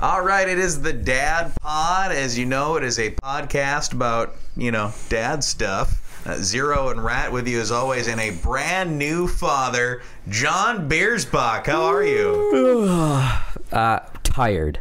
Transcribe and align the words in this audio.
All 0.00 0.22
right, 0.22 0.48
it 0.48 0.58
is 0.58 0.82
the 0.82 0.92
Dad 0.92 1.52
Pod. 1.60 2.12
As 2.12 2.36
you 2.38 2.46
know, 2.46 2.76
it 2.76 2.84
is 2.84 2.98
a 2.98 3.10
podcast 3.12 3.92
about, 3.92 4.34
you 4.56 4.70
know, 4.70 4.92
dad 5.08 5.42
stuff. 5.42 6.00
Uh, 6.26 6.36
Zero 6.38 6.88
and 6.88 7.02
Rat 7.04 7.30
with 7.32 7.46
you 7.46 7.60
as 7.60 7.70
always, 7.70 8.08
and 8.08 8.18
a 8.20 8.30
brand 8.42 8.98
new 8.98 9.28
father, 9.28 10.02
Jon 10.28 10.88
Beersbach. 10.88 11.66
How 11.66 11.84
are 11.84 12.04
you? 12.04 12.88
Uh, 13.72 13.98
tired. 14.22 14.78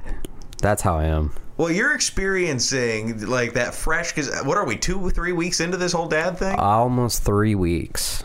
That's 0.62 0.84
how 0.84 0.98
I 0.98 1.06
am. 1.06 1.34
Well, 1.58 1.72
you're 1.72 1.96
experiencing 1.96 3.26
like 3.26 3.54
that 3.54 3.74
fresh, 3.74 4.12
because 4.12 4.30
what 4.44 4.56
are 4.56 4.66
we, 4.66 4.76
two, 4.78 5.10
three 5.10 5.32
weeks 5.32 5.62
into 5.62 5.78
this 5.78 5.94
whole 5.94 6.08
dad 6.08 6.38
thing? 6.38 6.60
Almost 6.60 7.24
three 7.24 7.56
weeks. 7.56 8.24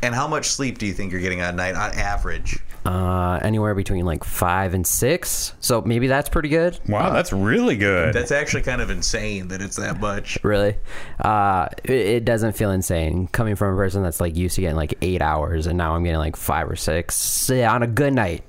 and 0.00 0.14
how 0.14 0.26
much 0.26 0.46
sleep 0.46 0.78
do 0.78 0.86
you 0.86 0.94
think 0.94 1.12
you're 1.12 1.20
getting 1.20 1.42
a 1.42 1.52
night 1.52 1.74
on 1.74 1.92
average? 1.92 2.58
Uh, 2.84 3.38
anywhere 3.42 3.76
between 3.76 4.04
like 4.04 4.24
five 4.24 4.74
and 4.74 4.84
six. 4.84 5.54
So 5.60 5.82
maybe 5.82 6.08
that's 6.08 6.28
pretty 6.28 6.48
good. 6.48 6.80
Wow, 6.88 7.10
that's 7.10 7.32
really 7.32 7.76
good. 7.76 8.12
That's 8.12 8.32
actually 8.32 8.62
kind 8.62 8.80
of 8.80 8.90
insane 8.90 9.48
that 9.48 9.62
it's 9.62 9.76
that 9.76 10.00
much. 10.00 10.36
Really, 10.42 10.76
uh, 11.20 11.68
it, 11.84 11.90
it 11.92 12.24
doesn't 12.24 12.52
feel 12.56 12.72
insane 12.72 13.28
coming 13.28 13.54
from 13.54 13.74
a 13.74 13.76
person 13.76 14.02
that's 14.02 14.20
like 14.20 14.34
used 14.36 14.56
to 14.56 14.62
getting 14.62 14.76
like 14.76 14.94
eight 15.00 15.22
hours, 15.22 15.68
and 15.68 15.78
now 15.78 15.94
I'm 15.94 16.02
getting 16.02 16.18
like 16.18 16.34
five 16.34 16.68
or 16.68 16.74
six 16.74 17.48
yeah, 17.48 17.72
on 17.72 17.82
a 17.84 17.86
good 17.86 18.14
night. 18.14 18.42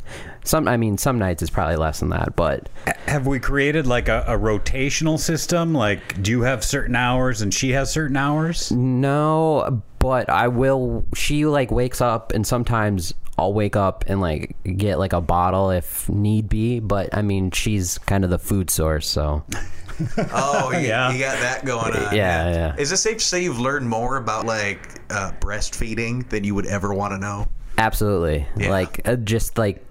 Some, 0.46 0.68
I 0.68 0.76
mean, 0.78 0.98
some 0.98 1.20
nights 1.20 1.42
it's 1.42 1.50
probably 1.52 1.78
less 1.78 2.00
than 2.02 2.10
that, 2.10 2.36
but 2.36 2.68
Have 3.08 3.28
we 3.28 3.40
created 3.40 3.88
like 3.88 4.10
a, 4.10 4.26
a 4.28 4.38
rotational 4.38 5.18
system? 5.18 5.74
Like, 5.74 6.22
do 6.22 6.32
you 6.32 6.42
have 6.42 6.64
certain 6.66 6.96
hours 6.96 7.42
and 7.42 7.54
she 7.54 7.72
has 7.72 7.92
certain 7.92 8.18
hours? 8.18 8.72
no. 8.72 9.84
But 10.00 10.30
I 10.30 10.50
will. 10.50 11.06
She 11.16 11.46
like 11.46 11.72
wakes 11.72 12.02
up, 12.02 12.34
and 12.34 12.46
sometimes 12.46 13.14
I'll 13.38 13.54
wake 13.54 13.76
up 13.76 14.06
and 14.08 14.22
like 14.22 14.56
get 14.78 15.00
like 15.00 15.14
a 15.14 15.22
bottle 15.22 15.72
if 15.72 16.08
need 16.10 16.50
be. 16.50 16.80
But 16.80 17.16
I 17.16 17.22
mean, 17.22 17.52
she's 17.52 17.98
kind 17.98 18.24
of 18.24 18.30
the 18.30 18.40
food 18.40 18.70
source, 18.70 19.08
so 19.08 19.44
Oh, 20.32 20.72
you, 20.74 20.88
Yeah. 20.88 21.12
you 21.12 21.20
got 21.20 21.40
that 21.40 21.66
going 21.66 21.94
on. 21.96 22.16
Yeah, 22.16 22.50
yeah. 22.52 22.76
Is 22.78 22.92
it 22.92 22.98
safe 22.98 23.18
to 23.18 23.24
say 23.24 23.44
you've 23.44 23.60
learned 23.60 23.88
more 23.90 24.18
about 24.18 24.46
like 24.46 25.02
uh, 25.10 25.32
breastfeeding 25.40 26.28
than 26.30 26.44
you 26.44 26.56
would 26.56 26.66
ever 26.68 26.94
want 26.94 27.12
to 27.14 27.18
know? 27.18 27.48
Absolutely. 27.78 28.46
Yeah. 28.58 28.70
Like 28.70 29.08
uh, 29.08 29.16
just 29.18 29.58
like 29.58 29.84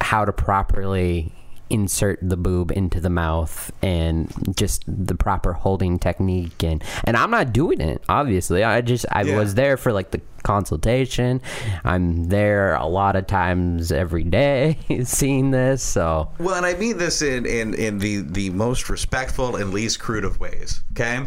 how 0.00 0.24
to 0.24 0.32
properly 0.32 1.32
insert 1.70 2.18
the 2.22 2.36
boob 2.36 2.70
into 2.72 3.00
the 3.00 3.10
mouth 3.10 3.70
and 3.82 4.32
just 4.56 4.82
the 4.86 5.14
proper 5.14 5.52
holding 5.52 5.98
technique 5.98 6.62
and 6.64 6.82
and 7.04 7.16
I'm 7.16 7.30
not 7.30 7.52
doing 7.52 7.80
it 7.80 8.02
obviously. 8.08 8.64
I 8.64 8.80
just 8.80 9.06
I 9.12 9.22
Yeah. 9.22 9.38
was 9.38 9.54
there 9.54 9.76
for 9.76 9.92
like 9.92 10.10
the 10.10 10.20
consultation. 10.42 11.40
I'm 11.84 12.24
there 12.24 12.74
a 12.74 12.86
lot 12.86 13.14
of 13.16 13.26
times 13.26 13.92
every 13.92 14.24
day 14.24 14.78
seeing 15.04 15.50
this, 15.50 15.82
so 15.82 16.30
Well, 16.38 16.54
and 16.56 16.66
I 16.66 16.74
mean 16.74 16.98
this 16.98 17.22
in, 17.22 17.46
in, 17.46 17.74
in 17.74 17.98
the, 17.98 18.22
the 18.22 18.50
most 18.50 18.88
respectful 18.90 19.56
and 19.56 19.72
least 19.72 20.00
crude 20.00 20.24
of 20.24 20.40
ways, 20.40 20.82
okay? 20.92 21.26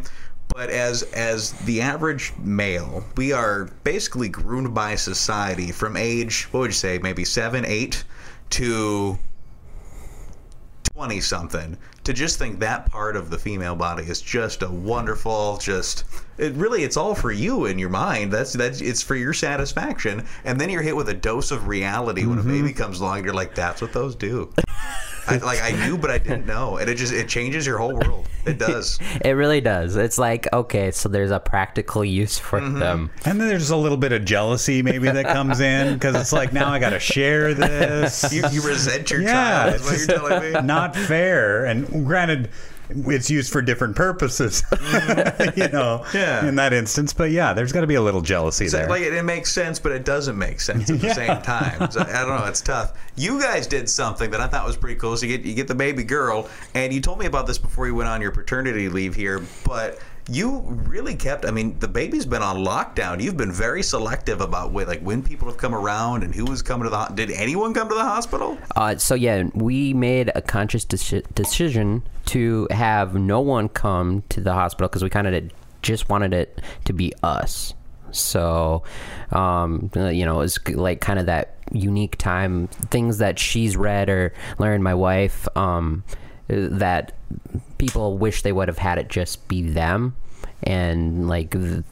But 0.49 0.69
as 0.69 1.03
as 1.13 1.53
the 1.65 1.81
average 1.81 2.33
male, 2.37 3.03
we 3.17 3.31
are 3.31 3.69
basically 3.83 4.29
groomed 4.29 4.73
by 4.75 4.95
society 4.95 5.71
from 5.71 5.95
age, 5.97 6.47
what 6.51 6.59
would 6.61 6.69
you 6.69 6.73
say, 6.73 6.99
maybe 6.99 7.23
seven, 7.25 7.65
eight 7.65 8.03
to 8.51 9.17
20 10.93 11.21
something 11.21 11.77
to 12.03 12.13
just 12.13 12.37
think 12.37 12.59
that 12.59 12.85
part 12.91 13.15
of 13.15 13.31
the 13.31 13.37
female 13.37 13.75
body 13.75 14.03
is 14.03 14.21
just 14.21 14.61
a 14.61 14.69
wonderful 14.69 15.57
just 15.57 16.03
it 16.37 16.53
really 16.53 16.83
it's 16.83 16.97
all 16.97 17.15
for 17.15 17.31
you 17.31 17.65
in 17.65 17.79
your 17.79 17.89
mind. 17.89 18.31
That's 18.31 18.53
that's 18.53 18.79
it's 18.79 19.01
for 19.01 19.15
your 19.15 19.33
satisfaction. 19.33 20.25
And 20.45 20.61
then 20.61 20.69
you're 20.69 20.83
hit 20.83 20.95
with 20.95 21.09
a 21.09 21.13
dose 21.15 21.49
of 21.49 21.67
reality 21.67 22.25
when 22.27 22.37
a 22.37 22.43
baby 22.43 22.69
mm-hmm. 22.69 22.77
comes 22.77 22.99
along 22.99 23.17
and 23.17 23.25
you're 23.25 23.33
like 23.33 23.55
that's 23.55 23.81
what 23.81 23.93
those 23.93 24.15
do 24.15 24.53
I, 25.27 25.37
like 25.37 25.61
I 25.61 25.71
knew 25.85 25.97
but 25.97 26.09
I 26.11 26.17
didn't 26.17 26.45
know 26.45 26.77
and 26.77 26.89
it 26.89 26.95
just 26.95 27.13
it 27.13 27.27
changes 27.29 27.65
your 27.65 27.77
whole 27.77 27.95
world 27.95 28.27
it 28.45 28.57
does 28.57 28.99
it 29.23 29.31
really 29.31 29.61
does. 29.61 29.95
It's 29.95 30.17
like 30.17 30.51
okay, 30.51 30.91
so 30.91 31.07
there's 31.09 31.31
a 31.31 31.39
practical 31.39 32.03
use 32.03 32.37
for 32.39 32.59
Mm-hmm. 32.59 32.79
them. 32.79 33.11
And 33.25 33.39
then 33.39 33.47
there's 33.47 33.69
a 33.69 33.77
little 33.77 33.97
bit 33.97 34.11
of 34.11 34.25
jealousy 34.25 34.81
maybe 34.81 35.09
that 35.09 35.25
comes 35.25 35.59
in 35.59 35.93
because 35.93 36.15
it's 36.15 36.33
like 36.33 36.51
now 36.53 36.69
I 36.69 36.79
got 36.79 36.89
to 36.91 36.99
share 36.99 37.53
this. 37.53 38.31
you, 38.33 38.43
you 38.51 38.61
resent 38.61 39.11
your 39.11 39.21
yeah, 39.21 39.31
child 39.71 39.75
is 39.75 39.83
what 39.83 39.97
you're 39.97 40.07
telling 40.07 40.53
me 40.53 40.61
not 40.61 40.95
fair. 40.95 41.65
And 41.65 42.05
granted, 42.05 42.49
it's 42.89 43.29
used 43.29 43.51
for 43.51 43.61
different 43.61 43.95
purposes, 43.95 44.63
you 45.55 45.67
know, 45.69 46.05
Yeah. 46.13 46.45
in 46.47 46.55
that 46.55 46.73
instance. 46.73 47.13
But 47.13 47.31
yeah, 47.31 47.53
there's 47.53 47.71
got 47.71 47.81
to 47.81 47.87
be 47.87 47.95
a 47.95 48.01
little 48.01 48.21
jealousy 48.21 48.67
So, 48.67 48.77
there. 48.77 48.89
like 48.89 49.01
it, 49.01 49.13
it 49.13 49.23
makes 49.23 49.51
sense, 49.51 49.79
but 49.79 49.91
it 49.91 50.05
doesn't 50.05 50.37
make 50.37 50.59
sense 50.61 50.89
at 50.89 50.99
the 50.99 51.07
Yeah. 51.07 51.13
same 51.13 51.41
time. 51.41 51.89
So, 51.91 52.01
I 52.01 52.25
don't 52.25 52.39
know. 52.39 52.45
It's 52.45 52.61
tough. 52.61 52.93
You 53.15 53.39
guys 53.39 53.67
did 53.67 53.89
something 53.89 54.29
that 54.31 54.41
I 54.41 54.47
thought 54.47 54.65
was 54.65 54.77
pretty 54.77 54.95
cool. 54.99 55.15
So 55.17 55.25
you 55.25 55.37
get 55.37 55.45
you 55.45 55.53
get 55.55 55.67
the 55.67 55.75
baby 55.75 56.03
girl, 56.03 56.49
and 56.75 56.93
you 56.93 56.99
told 57.01 57.19
me 57.19 57.25
about 57.25 57.47
this 57.47 57.57
before 57.57 57.87
you 57.87 57.95
went 57.95 58.09
on 58.09 58.21
your 58.21 58.31
paternity 58.31 58.89
leave 58.89 59.15
here, 59.15 59.41
but. 59.65 59.99
You 60.29 60.59
really 60.59 61.15
kept. 61.15 61.45
I 61.45 61.51
mean, 61.51 61.77
the 61.79 61.87
baby's 61.87 62.25
been 62.25 62.41
on 62.41 62.57
lockdown. 62.57 63.21
You've 63.21 63.35
been 63.35 63.51
very 63.51 63.83
selective 63.83 64.39
about 64.39 64.71
when, 64.71 64.87
like 64.87 65.01
when 65.01 65.21
people 65.21 65.49
have 65.49 65.57
come 65.57 65.75
around 65.75 66.23
and 66.23 66.33
who 66.33 66.45
was 66.45 66.61
coming 66.61 66.85
to 66.85 66.89
the. 66.89 67.05
Did 67.13 67.31
anyone 67.31 67.73
come 67.73 67.89
to 67.89 67.95
the 67.95 68.03
hospital? 68.03 68.57
Uh, 68.75 68.95
so 68.97 69.15
yeah, 69.15 69.43
we 69.53 69.93
made 69.93 70.31
a 70.33 70.41
conscious 70.41 70.85
deci- 70.85 71.25
decision 71.35 72.03
to 72.27 72.67
have 72.71 73.15
no 73.15 73.41
one 73.41 73.67
come 73.67 74.23
to 74.29 74.39
the 74.39 74.53
hospital 74.53 74.87
because 74.87 75.03
we 75.03 75.09
kind 75.09 75.27
of 75.27 75.51
just 75.81 76.07
wanted 76.09 76.33
it 76.33 76.61
to 76.85 76.93
be 76.93 77.13
us. 77.21 77.73
So, 78.11 78.83
um, 79.31 79.89
uh, 79.95 80.09
you 80.09 80.25
know, 80.25 80.41
it's 80.41 80.57
like 80.69 81.01
kind 81.01 81.19
of 81.19 81.25
that 81.25 81.57
unique 81.71 82.17
time, 82.17 82.67
things 82.67 83.17
that 83.17 83.39
she's 83.39 83.75
read 83.75 84.09
or 84.09 84.33
learned. 84.59 84.83
My 84.83 84.93
wife, 84.93 85.47
um, 85.57 86.03
that 86.47 87.13
people 87.87 88.17
wish 88.17 88.41
they 88.43 88.51
would 88.53 88.67
have 88.67 88.77
had 88.77 88.97
it 88.97 89.09
just 89.09 89.45
be 89.47 89.61
them 89.61 90.15
and 90.65 91.27
like 91.27 91.53
you 91.53 91.83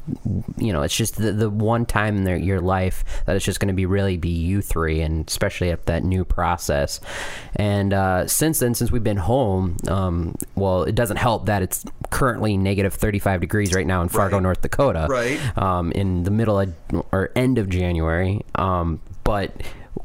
know 0.72 0.81
it's 0.81 0.96
just 0.96 1.18
the, 1.18 1.34
the 1.34 1.50
one 1.50 1.85
time 1.85 2.16
in 2.18 2.24
their, 2.24 2.38
your 2.38 2.62
life 2.62 3.03
that 3.25 3.35
it's 3.35 3.44
just 3.44 3.59
going 3.59 3.68
to 3.68 3.74
be 3.74 3.85
really 3.85 4.16
be 4.16 4.29
you 4.29 4.62
three 4.62 5.02
and 5.02 5.28
especially 5.28 5.69
at 5.72 5.85
that 5.88 6.03
new 6.03 6.24
process 6.24 7.02
and 7.57 7.94
uh, 7.94 8.25
since 8.28 8.59
then 8.59 8.74
since 8.74 8.90
we've 8.90 9.03
been 9.03 9.18
home 9.18 9.75
um, 9.90 10.34
well 10.56 10.84
it 10.84 10.96
doesn't 10.96 11.18
help 11.18 11.47
that 11.47 11.62
it's 11.62 11.84
currently 12.12 12.56
negative 12.56 12.94
35 12.94 13.41
degrees 13.41 13.73
right 13.73 13.88
now 13.88 14.02
in 14.02 14.08
fargo 14.08 14.38
Right. 14.38 14.44
north 14.44 14.62
dakota 14.62 15.08
Right. 15.09 15.40
um, 15.58 15.91
in 15.91 16.23
the 16.23 16.31
middle 16.31 16.58
of 16.58 16.73
or 17.12 17.31
end 17.35 17.58
of 17.58 17.68
january 17.68 18.41
um, 18.56 19.02
but 19.25 19.52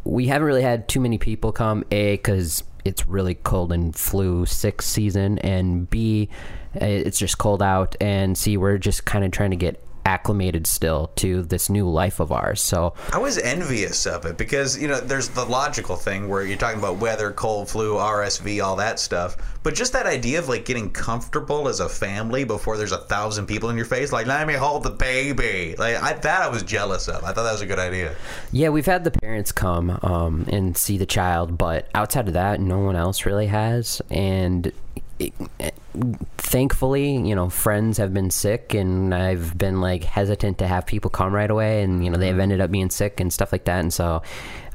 we 0.03 0.27
haven't 0.27 0.47
really 0.47 0.63
had 0.63 0.89
too 0.89 0.99
many 1.01 1.19
people 1.19 1.53
come 1.53 1.85
a 1.93 2.17
because 2.17 2.65
it's 2.87 3.07
really 3.07 3.35
cold 3.35 3.73
and 3.73 3.95
flu 3.95 4.47
sick 4.47 4.81
season 4.81 5.39
and 5.41 5.91
b 5.91 6.29
it's 6.75 7.19
just 7.19 7.39
cold 7.39 7.63
out 7.63 7.97
and 8.01 8.37
c 8.37 8.57
we're 8.57 8.79
just 8.79 9.05
kind 9.05 9.25
of 9.25 9.31
trying 9.31 9.51
to 9.51 9.57
get 9.57 9.83
acclimated 10.07 10.67
still 10.67 11.11
to 11.17 11.43
this 11.43 11.69
new 11.69 11.89
life 11.89 12.21
of 12.21 12.31
ours 12.31 12.63
so 12.63 12.95
I 13.13 13.19
was 13.19 13.39
envious 13.39 14.07
of 14.07 14.25
it 14.25 14.37
because 14.37 14.79
you 14.79 14.89
know 14.89 15.01
there's 15.01 15.29
the 15.29 15.45
logical 15.45 15.97
thing 15.97 16.29
where 16.29 16.45
you're 16.45 16.57
talking 16.59 16.79
about 16.79 16.97
weather, 16.99 17.33
cold, 17.33 17.69
flu, 17.69 17.95
RSV, 17.95 18.63
all 18.63 18.77
that 18.77 18.99
stuff. 18.99 19.37
But 19.63 19.75
just 19.75 19.93
that 19.95 20.07
idea 20.07 20.39
of 20.39 20.49
like 20.49 20.65
getting 20.65 20.91
comfortable 20.91 21.69
as 21.69 21.81
a 21.81 21.89
family 21.89 22.45
before 22.45 22.77
there's 22.77 22.93
a 22.93 22.99
thousand 22.99 23.47
people 23.47 23.71
in 23.71 23.77
your 23.77 23.87
face, 23.87 24.13
like 24.13 24.27
let 24.27 24.47
me 24.47 24.55
hold 24.55 24.83
the 24.83 24.91
baby. 24.91 25.75
Like 25.79 26.03
I 26.03 26.13
that 26.15 26.43
I 26.43 26.49
was 26.49 26.63
jealous 26.63 27.09
of. 27.09 27.25
I 27.25 27.33
thought 27.33 27.45
that 27.45 27.53
was 27.53 27.63
a 27.63 27.67
good 27.67 27.79
idea. 27.79 28.15
Yeah, 28.53 28.71
we've 28.71 28.87
had 28.87 29.05
the 29.05 29.11
parents 29.11 29.53
come 29.53 29.99
um, 30.03 30.47
and 30.49 30.77
see 30.77 30.99
the 30.99 31.07
child, 31.07 31.59
but 31.59 31.89
outside 31.95 32.29
of 32.29 32.35
that, 32.35 32.61
no 32.61 32.79
one 32.79 32.97
else 32.97 33.27
really 33.27 33.47
has. 33.47 34.01
And 34.11 34.73
it, 35.19 35.33
it- 35.59 35.75
thankfully, 36.37 37.17
you 37.17 37.35
know, 37.35 37.49
friends 37.49 37.99
have 37.99 38.13
been 38.13 38.31
sick, 38.31 38.75
and 38.75 39.15
I've 39.15 39.57
been 39.57 39.81
like 39.81 40.05
hesitant 40.05 40.59
to 40.59 40.67
have 40.67 40.87
people 40.87 41.11
come 41.11 41.33
right 41.35 41.51
away, 41.51 41.83
and 41.83 42.05
you 42.05 42.11
know, 42.11 42.19
they've 42.19 42.39
ended 42.39 42.61
up 42.61 42.71
being 42.71 42.91
sick 42.91 43.19
and 43.21 43.33
stuff 43.33 43.51
like 43.53 43.65
that. 43.65 43.81
And 43.81 43.93
so, 43.93 44.23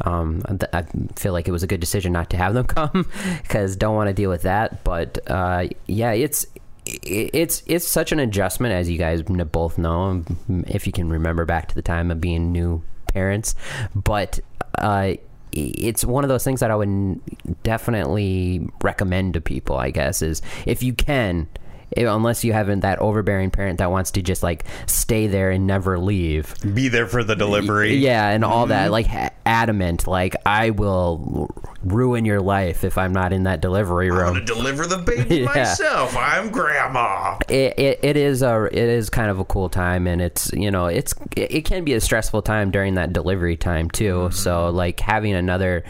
um, 0.04 0.42
I, 0.74 0.80
I 0.80 0.86
feel 1.16 1.34
like 1.34 1.48
it 1.48 1.52
was 1.52 1.64
a 1.64 1.68
good 1.68 1.80
decision 1.80 2.12
not 2.12 2.30
to 2.32 2.38
have 2.38 2.54
them 2.54 2.66
come 2.68 3.06
because 3.42 3.76
don't 3.76 3.96
want 3.96 4.08
to 4.10 4.14
deal 4.14 4.30
with 4.30 4.42
that. 4.44 4.84
But 4.84 5.20
uh, 5.30 5.68
yeah, 5.88 6.12
it's 6.14 6.46
it's 6.86 7.62
it's 7.68 7.88
such 7.88 8.12
an 8.12 8.20
adjustment 8.20 8.74
as 8.74 8.90
you 8.90 8.98
guys 8.98 9.22
both 9.22 9.78
know 9.78 10.24
if 10.68 10.88
you 10.88 10.92
can 10.92 11.10
remember 11.10 11.46
back 11.46 11.68
to 11.68 11.76
the 11.76 11.82
time 11.84 12.10
of 12.10 12.20
being 12.20 12.52
new 12.52 12.82
parents 13.14 13.54
but 13.94 14.40
uh 14.80 15.14
it's 15.52 16.06
one 16.06 16.24
of 16.24 16.30
those 16.30 16.44
things 16.44 16.60
that 16.60 16.72
I 16.72 16.76
would 16.76 17.20
definitely 17.64 18.68
recommend 18.84 19.34
to 19.36 19.42
people. 19.42 19.78
I 19.78 19.92
guess 19.92 20.22
is 20.22 20.42
if 20.66 20.84
you 20.84 20.94
can, 20.94 21.48
if, 21.92 22.08
unless 22.08 22.44
you 22.44 22.54
haven't 22.54 22.82
that 22.82 23.00
overbearing 23.00 23.52
parent 23.52 23.80
that 23.80 23.92
wants 23.92 24.12
to 24.12 24.22
just 24.22 24.44
like 24.44 24.66
stay 24.86 25.28
there 25.28 25.52
and 25.52 25.68
never 25.68 26.00
leave. 26.00 26.56
Be 26.74 26.88
there 26.88 27.08
for 27.08 27.24
the 27.24 27.36
delivery. 27.36 27.96
Yeah, 27.96 28.30
and 28.30 28.46
all 28.46 28.68
that, 28.68 28.86
mm-hmm. 28.86 28.92
like 28.92 29.34
adamant, 29.46 30.08
like 30.08 30.36
I 30.46 30.70
will 30.70 31.50
ruin 31.84 32.26
your 32.26 32.42
life 32.42 32.84
if 32.84 32.98
I'm 32.98 33.14
not 33.14 33.34
in 33.34 33.44
that 33.44 33.62
delivery 33.62 34.10
room. 34.10 34.20
I'm 34.20 34.34
gonna 34.34 34.46
deliver 34.46 34.86
the 34.86 34.98
baby 34.98 35.36
Yeah. 35.42 35.46
myself. 35.46 36.16
I'm 36.16 36.50
grandma. 36.50 37.38
it, 37.50 37.78
it, 37.78 38.00
it 38.04 38.18
is 38.18 38.42
a 38.42 38.66
it 38.66 38.90
is 38.90 39.10
kind 39.10 39.30
of 39.30 39.40
a 39.40 39.46
cool 39.46 39.70
time 39.70 40.08
and 40.08 40.22
it's 40.22 40.52
you 40.54 40.72
know 40.72 40.86
it's 40.88 41.14
it, 41.36 41.52
it 41.52 41.66
can 41.66 41.84
be 41.84 41.94
a 41.94 42.02
stressful 42.02 42.42
time 42.42 42.72
during 42.72 42.96
that 42.96 43.14
delivery 43.14 43.58
time 43.58 43.90
too 43.90 44.14
mm-hmm. 44.14 44.34
so 44.34 44.70
like 44.70 45.00
having 45.00 45.34
another 45.34 45.84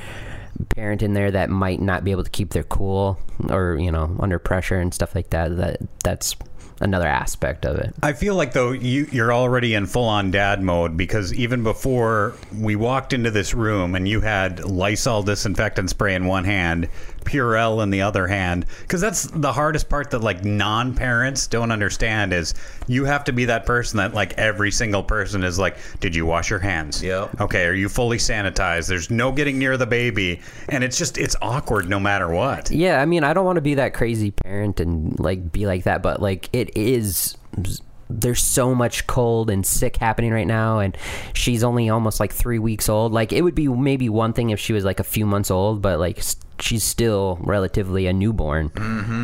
parent 0.76 1.02
in 1.02 1.14
there 1.14 1.32
that 1.32 1.50
might 1.50 1.80
not 1.80 2.04
be 2.04 2.12
able 2.12 2.24
to 2.24 2.30
keep 2.30 2.50
their 2.52 2.64
cool 2.64 3.20
or 3.50 3.78
you 3.80 3.92
know 3.92 4.16
under 4.20 4.40
pressure 4.40 4.80
and 4.80 4.94
stuff 4.94 5.16
like 5.16 5.30
that 5.30 5.56
that 5.58 5.78
that's 6.04 6.36
another 6.82 7.08
aspect 7.08 7.66
of 7.66 7.78
it. 7.78 7.94
I 8.02 8.14
feel 8.14 8.36
like 8.36 8.54
though 8.54 8.72
you 8.72 9.08
you're 9.12 9.32
already 9.32 9.74
in 9.74 9.86
full 9.86 10.08
on 10.08 10.32
dad 10.32 10.62
mode 10.62 10.98
because 10.98 11.34
even 11.34 11.64
before 11.64 12.36
we 12.58 12.76
walked 12.76 13.14
into 13.14 13.32
this 13.32 13.54
room 13.54 13.96
and 13.96 14.08
you 14.08 14.22
had 14.22 14.66
Lysol 14.66 15.24
disinfectant 15.24 15.90
spray 15.90 16.16
in 16.16 16.26
one 16.26 16.44
hand, 16.44 16.90
Purell 17.26 17.82
in 17.84 17.90
the 17.90 18.02
other 18.02 18.28
hand, 18.28 18.66
because 18.82 19.02
that's 19.02 19.24
the 19.24 19.54
hardest 19.54 19.90
part 19.90 20.12
that 20.12 20.20
like 20.20 20.44
non 20.44 20.94
parents 20.94 21.48
don't 21.48 21.72
understand 21.72 22.34
is 22.34 22.54
you 22.88 23.06
have 23.06 23.24
to 23.26 23.32
be 23.34 23.46
that 23.46 23.66
person 23.66 23.98
that 23.98 24.14
like 24.14 24.34
every 24.38 24.72
single 24.72 25.04
person 25.04 25.44
is 25.44 25.58
like, 25.60 25.78
did 26.00 26.16
you 26.16 26.26
wash 26.26 26.50
your 26.50 26.60
hands? 26.60 27.02
Yep. 27.04 27.42
Okay, 27.42 27.66
are 27.66 27.74
you 27.74 27.90
fully 27.90 28.18
sanitized? 28.18 28.88
There's 28.88 29.10
no 29.10 29.32
getting 29.32 29.58
near 29.60 29.78
the 29.78 29.88
baby, 29.88 30.42
and 30.70 30.84
it's 30.84 30.98
just 30.98 31.18
it's 31.18 31.36
awkward 31.42 31.88
no 31.90 32.00
matter 32.00 32.30
what. 32.30 32.70
yeah 32.72 33.02
i 33.02 33.06
mean 33.06 33.24
i 33.24 33.34
don't 33.34 33.46
want 33.46 33.58
to 33.58 33.62
be 33.62 33.76
that 33.76 33.94
crazy 33.94 34.32
parent 34.32 34.80
and 34.80 35.20
like 35.20 35.52
be 35.52 35.66
like 35.66 35.84
that 35.84 36.02
but 36.02 36.22
like 36.22 36.50
it 36.54 36.76
is 36.78 37.38
there's 38.10 38.42
so 38.44 38.76
much 38.76 39.08
cold 39.08 39.50
and 39.50 39.66
sick 39.66 39.96
happening 39.98 40.32
right 40.32 40.48
now 40.48 40.80
and 40.80 40.98
she's 41.34 41.64
only 41.64 41.90
almost 41.90 42.20
like 42.20 42.32
three 42.34 42.60
weeks 42.60 42.90
old 42.90 43.12
like 43.14 43.32
it 43.32 43.42
would 43.42 43.56
be 43.56 43.68
maybe 43.68 44.10
one 44.10 44.34
thing 44.34 44.50
if 44.50 44.60
she 44.60 44.74
was 44.74 44.84
like 44.84 45.00
a 45.00 45.04
few 45.04 45.26
months 45.26 45.50
old 45.50 45.82
but 45.82 45.98
like 46.00 46.18
s- 46.20 46.36
she's 46.62 46.84
still 46.84 47.38
relatively 47.42 48.08
a 48.08 48.14
newborn 48.14 48.72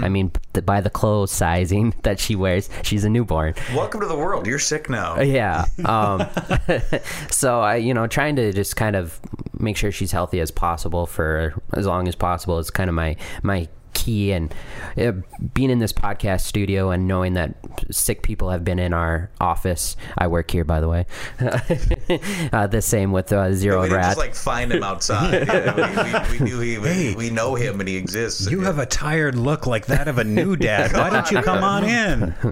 i 0.04 0.10
mean 0.10 0.32
th- 0.54 0.66
by 0.66 0.82
the 0.82 0.90
clothes 0.90 1.32
sizing 1.32 1.94
that 2.04 2.20
she 2.20 2.36
wears 2.36 2.70
she's 2.84 3.04
a 3.04 3.10
newborn 3.10 3.54
Welcome 3.76 4.02
to 4.02 4.08
the 4.08 4.18
world. 4.18 4.48
You're 4.48 4.60
sick 4.60 4.90
now. 4.90 5.20
yeah 5.22 5.66
um 5.86 6.26
so 7.32 7.62
i 7.62 7.76
you 7.76 7.94
know 7.94 8.08
trying 8.08 8.36
to 8.38 8.52
just 8.54 8.76
kind 8.76 8.96
of 8.96 9.20
make 9.60 9.78
sure 9.78 9.92
she's 9.92 10.12
healthy 10.12 10.40
as 10.40 10.52
possible 10.52 11.06
for 11.06 11.54
as 11.74 11.86
long 11.86 12.08
as 12.08 12.16
possible 12.16 12.60
is 12.60 12.70
kind 12.70 12.90
of 12.90 12.96
my 12.96 13.16
my 13.44 13.68
key 13.98 14.32
and 14.32 14.54
uh, 14.98 15.12
being 15.54 15.70
in 15.70 15.80
this 15.80 15.94
podcast 15.94 16.42
studio 16.42 16.92
and 16.92 17.08
knowing 17.08 17.34
that 17.34 17.56
sick 17.92 18.22
people 18.22 18.50
have 18.50 18.64
been 18.64 18.80
in 18.80 18.94
our 18.94 19.30
office 19.42 19.96
i 20.18 20.28
work 20.28 20.52
here 20.52 20.64
by 20.64 20.80
the 20.80 20.88
way 20.88 21.06
uh, 22.54 22.68
the 22.68 22.82
same 22.82 23.12
with 23.12 23.32
uh, 23.34 23.52
zero 23.54 23.82
we 23.82 23.90
didn't 23.90 23.98
rat 23.98 24.06
just 24.08 24.18
like 24.18 24.36
find 24.36 24.72
him 24.72 24.84
outside. 24.84 25.48
Yeah, 25.48 26.28
we, 26.30 26.38
we, 26.38 26.40
we 26.40 26.46
knew 26.46 26.60
he. 26.60 26.78
We, 26.78 27.16
we 27.16 27.30
know 27.30 27.56
him 27.56 27.80
and 27.80 27.88
he 27.88 27.96
exists. 27.98 28.50
You 28.50 28.62
have 28.62 28.80
a 28.80 28.86
tired 28.86 29.36
look 29.36 29.68
like 29.68 29.88
that 29.88 30.08
of 30.08 30.18
a 30.18 30.24
new 30.24 30.56
dad. 30.56 30.94
Why 30.94 31.10
don't 31.10 31.30
you 31.32 31.42
come 31.42 31.64
on 31.64 31.84
in? 31.84 32.36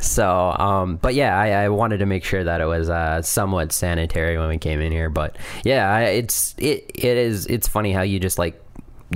So, 0.00 0.28
um, 0.58 0.96
but 0.96 1.14
yeah, 1.14 1.38
I, 1.38 1.64
I 1.64 1.68
wanted 1.68 1.98
to 1.98 2.06
make 2.06 2.24
sure 2.24 2.42
that 2.44 2.60
it 2.60 2.64
was 2.64 2.90
uh, 2.90 3.22
somewhat 3.22 3.72
sanitary 3.72 4.38
when 4.38 4.48
we 4.48 4.58
came 4.58 4.80
in 4.80 4.92
here. 4.92 5.08
But 5.08 5.36
yeah, 5.64 5.90
I, 5.90 6.02
it's 6.02 6.54
it 6.58 6.90
it 6.94 7.16
is 7.16 7.46
it's 7.46 7.68
funny 7.68 7.92
how 7.92 8.02
you 8.02 8.20
just 8.20 8.38
like 8.38 8.60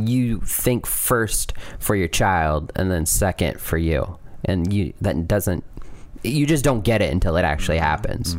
you 0.06 0.40
think 0.40 0.86
first 0.86 1.52
for 1.78 1.96
your 1.96 2.08
child 2.08 2.72
and 2.76 2.90
then 2.90 3.06
second 3.06 3.60
for 3.60 3.78
you, 3.78 4.18
and 4.44 4.72
you 4.72 4.92
that 5.00 5.26
doesn't 5.26 5.64
you 6.22 6.46
just 6.46 6.64
don't 6.64 6.82
get 6.82 7.00
it 7.00 7.12
until 7.12 7.36
it 7.36 7.44
actually 7.44 7.78
happens. 7.78 8.36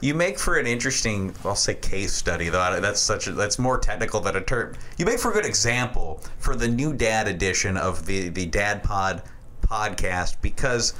You 0.00 0.14
make 0.14 0.38
for 0.38 0.56
an 0.56 0.66
interesting, 0.66 1.34
I'll 1.44 1.54
say, 1.54 1.74
case 1.74 2.14
study. 2.14 2.48
Though 2.48 2.80
that's 2.80 3.00
such 3.00 3.26
a, 3.26 3.32
that's 3.32 3.58
more 3.58 3.78
technical 3.78 4.20
than 4.20 4.36
a 4.36 4.40
term. 4.40 4.74
You 4.96 5.04
make 5.04 5.18
for 5.18 5.30
a 5.30 5.34
good 5.34 5.44
example 5.44 6.22
for 6.38 6.56
the 6.56 6.68
new 6.68 6.94
dad 6.94 7.28
edition 7.28 7.76
of 7.76 8.06
the 8.06 8.28
the 8.30 8.46
Dad 8.46 8.82
Pod 8.82 9.22
podcast 9.60 10.40
because 10.40 10.94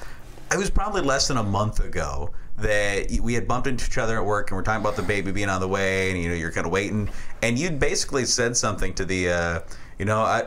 it 0.52 0.58
was 0.58 0.70
probably 0.70 1.00
less 1.00 1.28
than 1.28 1.38
a 1.38 1.42
month 1.42 1.80
ago 1.80 2.30
that 2.58 3.10
we 3.22 3.32
had 3.32 3.48
bumped 3.48 3.66
into 3.66 3.86
each 3.86 3.96
other 3.96 4.18
at 4.18 4.24
work 4.24 4.50
and 4.50 4.56
we're 4.56 4.62
talking 4.62 4.82
about 4.82 4.94
the 4.94 5.02
baby 5.02 5.32
being 5.32 5.48
on 5.48 5.60
the 5.60 5.68
way 5.68 6.10
and 6.10 6.22
you 6.22 6.28
know 6.28 6.34
you're 6.34 6.52
kind 6.52 6.66
of 6.66 6.72
waiting 6.72 7.08
and 7.42 7.58
you'd 7.58 7.80
basically 7.80 8.24
said 8.26 8.54
something 8.54 8.92
to 8.92 9.04
the 9.06 9.30
uh, 9.30 9.60
you 10.00 10.04
know 10.04 10.22
I 10.22 10.46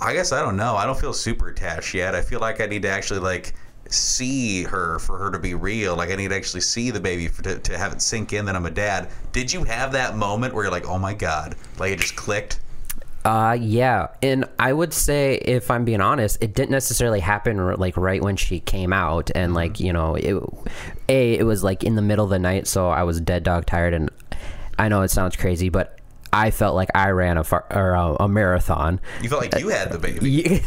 I 0.00 0.14
guess 0.14 0.32
I 0.32 0.40
don't 0.40 0.56
know 0.56 0.76
I 0.76 0.86
don't 0.86 0.98
feel 0.98 1.12
super 1.12 1.48
attached 1.48 1.92
yet 1.92 2.14
I 2.14 2.22
feel 2.22 2.40
like 2.40 2.62
I 2.62 2.66
need 2.66 2.82
to 2.82 2.88
actually 2.88 3.20
like 3.20 3.54
see 3.92 4.62
her 4.64 4.98
for 4.98 5.18
her 5.18 5.30
to 5.30 5.38
be 5.38 5.54
real. 5.54 5.96
Like 5.96 6.10
I 6.10 6.16
need 6.16 6.28
to 6.28 6.36
actually 6.36 6.62
see 6.62 6.90
the 6.90 7.00
baby 7.00 7.28
for, 7.28 7.42
to, 7.42 7.58
to 7.58 7.78
have 7.78 7.92
it 7.92 8.00
sink 8.00 8.32
in 8.32 8.44
that 8.46 8.56
I'm 8.56 8.66
a 8.66 8.70
dad. 8.70 9.08
Did 9.32 9.52
you 9.52 9.64
have 9.64 9.92
that 9.92 10.16
moment 10.16 10.54
where 10.54 10.64
you're 10.64 10.72
like, 10.72 10.88
oh 10.88 10.98
my 10.98 11.14
god, 11.14 11.56
like 11.78 11.92
it 11.92 12.00
just 12.00 12.16
clicked? 12.16 12.60
Uh, 13.24 13.56
yeah, 13.60 14.08
and 14.20 14.46
I 14.58 14.72
would 14.72 14.92
say, 14.92 15.36
if 15.36 15.70
I'm 15.70 15.84
being 15.84 16.00
honest, 16.00 16.38
it 16.40 16.54
didn't 16.54 16.72
necessarily 16.72 17.20
happen 17.20 17.60
r- 17.60 17.76
like 17.76 17.96
right 17.96 18.20
when 18.20 18.34
she 18.36 18.58
came 18.58 18.92
out, 18.92 19.30
and 19.32 19.54
like 19.54 19.78
you 19.78 19.92
know, 19.92 20.16
it, 20.16 20.34
a 21.08 21.34
it 21.34 21.44
was 21.44 21.62
like 21.62 21.84
in 21.84 21.94
the 21.94 22.02
middle 22.02 22.24
of 22.24 22.30
the 22.30 22.40
night, 22.40 22.66
so 22.66 22.88
I 22.88 23.04
was 23.04 23.20
dead 23.20 23.44
dog 23.44 23.66
tired, 23.66 23.94
and 23.94 24.10
I 24.76 24.88
know 24.88 25.02
it 25.02 25.12
sounds 25.12 25.36
crazy, 25.36 25.68
but 25.68 26.00
I 26.32 26.50
felt 26.50 26.74
like 26.74 26.88
I 26.94 27.10
ran 27.10 27.36
a 27.36 27.44
far, 27.44 27.66
or 27.70 27.92
a, 27.92 28.24
a 28.24 28.28
marathon. 28.28 29.00
You 29.20 29.28
felt 29.28 29.42
like 29.42 29.60
you 29.60 29.68
had 29.68 29.92
the 29.92 29.98
baby. 29.98 30.62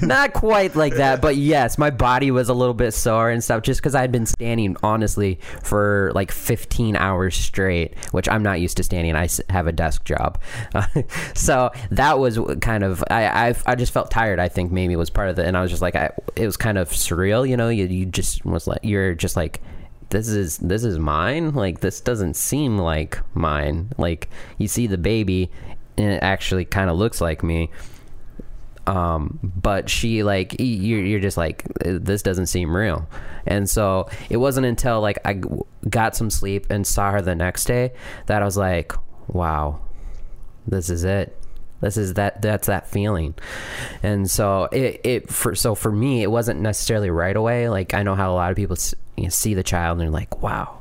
Not 0.06 0.32
quite 0.32 0.74
like 0.74 0.94
that, 0.94 1.20
but 1.20 1.36
yes, 1.36 1.76
my 1.76 1.90
body 1.90 2.30
was 2.30 2.48
a 2.48 2.54
little 2.54 2.74
bit 2.74 2.92
sore 2.92 3.28
and 3.30 3.44
stuff 3.44 3.62
just 3.62 3.80
because 3.80 3.94
I'd 3.94 4.10
been 4.10 4.24
standing 4.24 4.76
honestly 4.82 5.38
for 5.62 6.12
like 6.14 6.32
15 6.32 6.96
hours 6.96 7.36
straight, 7.36 7.94
which 8.12 8.28
I'm 8.28 8.42
not 8.42 8.60
used 8.60 8.78
to 8.78 8.82
standing. 8.82 9.14
I 9.14 9.28
have 9.50 9.66
a 9.66 9.72
desk 9.72 10.04
job, 10.04 10.40
so 11.34 11.70
that 11.90 12.18
was 12.18 12.38
kind 12.60 12.82
of 12.82 13.04
I, 13.10 13.50
I 13.50 13.54
I 13.66 13.74
just 13.74 13.92
felt 13.92 14.10
tired. 14.10 14.38
I 14.38 14.48
think 14.48 14.72
maybe 14.72 14.96
was 14.96 15.10
part 15.10 15.28
of 15.28 15.38
it, 15.38 15.46
and 15.46 15.56
I 15.56 15.62
was 15.62 15.70
just 15.70 15.82
like 15.82 15.94
I 15.94 16.10
it 16.36 16.46
was 16.46 16.56
kind 16.56 16.78
of 16.78 16.88
surreal, 16.90 17.46
you 17.46 17.56
know. 17.56 17.68
You 17.68 17.86
you 17.86 18.06
just 18.06 18.44
was 18.46 18.66
like 18.66 18.80
you're 18.82 19.14
just 19.14 19.36
like 19.36 19.60
this 20.12 20.28
is 20.28 20.58
this 20.58 20.84
is 20.84 20.98
mine? 20.98 21.54
Like 21.54 21.80
this 21.80 22.00
doesn't 22.00 22.34
seem 22.34 22.76
like 22.76 23.18
mine. 23.34 23.92
Like 23.96 24.28
you 24.58 24.68
see 24.68 24.86
the 24.86 24.98
baby 24.98 25.50
and 25.96 26.10
it 26.12 26.22
actually 26.22 26.66
kind 26.66 26.90
of 26.90 26.96
looks 26.98 27.20
like 27.20 27.42
me. 27.42 27.70
Um 28.86 29.38
but 29.42 29.88
she 29.88 30.22
like 30.22 30.56
you're, 30.58 31.02
you're 31.02 31.20
just 31.20 31.38
like 31.38 31.64
this 31.80 32.22
doesn't 32.22 32.46
seem 32.46 32.76
real. 32.76 33.08
And 33.46 33.68
so 33.68 34.08
it 34.28 34.36
wasn't 34.36 34.66
until 34.66 35.00
like 35.00 35.18
i 35.24 35.40
got 35.88 36.14
some 36.14 36.30
sleep 36.30 36.66
and 36.70 36.86
saw 36.86 37.10
her 37.10 37.22
the 37.22 37.34
next 37.34 37.64
day 37.64 37.92
that 38.26 38.40
i 38.40 38.44
was 38.44 38.56
like 38.56 38.92
wow 39.26 39.80
this 40.66 40.90
is 40.90 41.04
it. 41.04 41.36
This 41.80 41.96
is 41.96 42.14
that 42.14 42.40
that's 42.42 42.68
that 42.68 42.86
feeling. 42.86 43.34
And 44.02 44.30
so 44.30 44.68
it, 44.70 45.00
it 45.02 45.30
for 45.30 45.54
so 45.54 45.74
for 45.74 45.90
me 45.90 46.22
it 46.22 46.30
wasn't 46.30 46.60
necessarily 46.60 47.10
right 47.10 47.34
away. 47.34 47.68
Like 47.68 47.94
i 47.94 48.02
know 48.02 48.14
how 48.14 48.30
a 48.32 48.34
lot 48.34 48.50
of 48.50 48.56
people 48.56 48.76
you 49.16 49.24
know, 49.24 49.28
see 49.30 49.54
the 49.54 49.62
child 49.62 49.98
and 49.98 50.00
they're 50.02 50.10
like 50.10 50.42
wow 50.42 50.78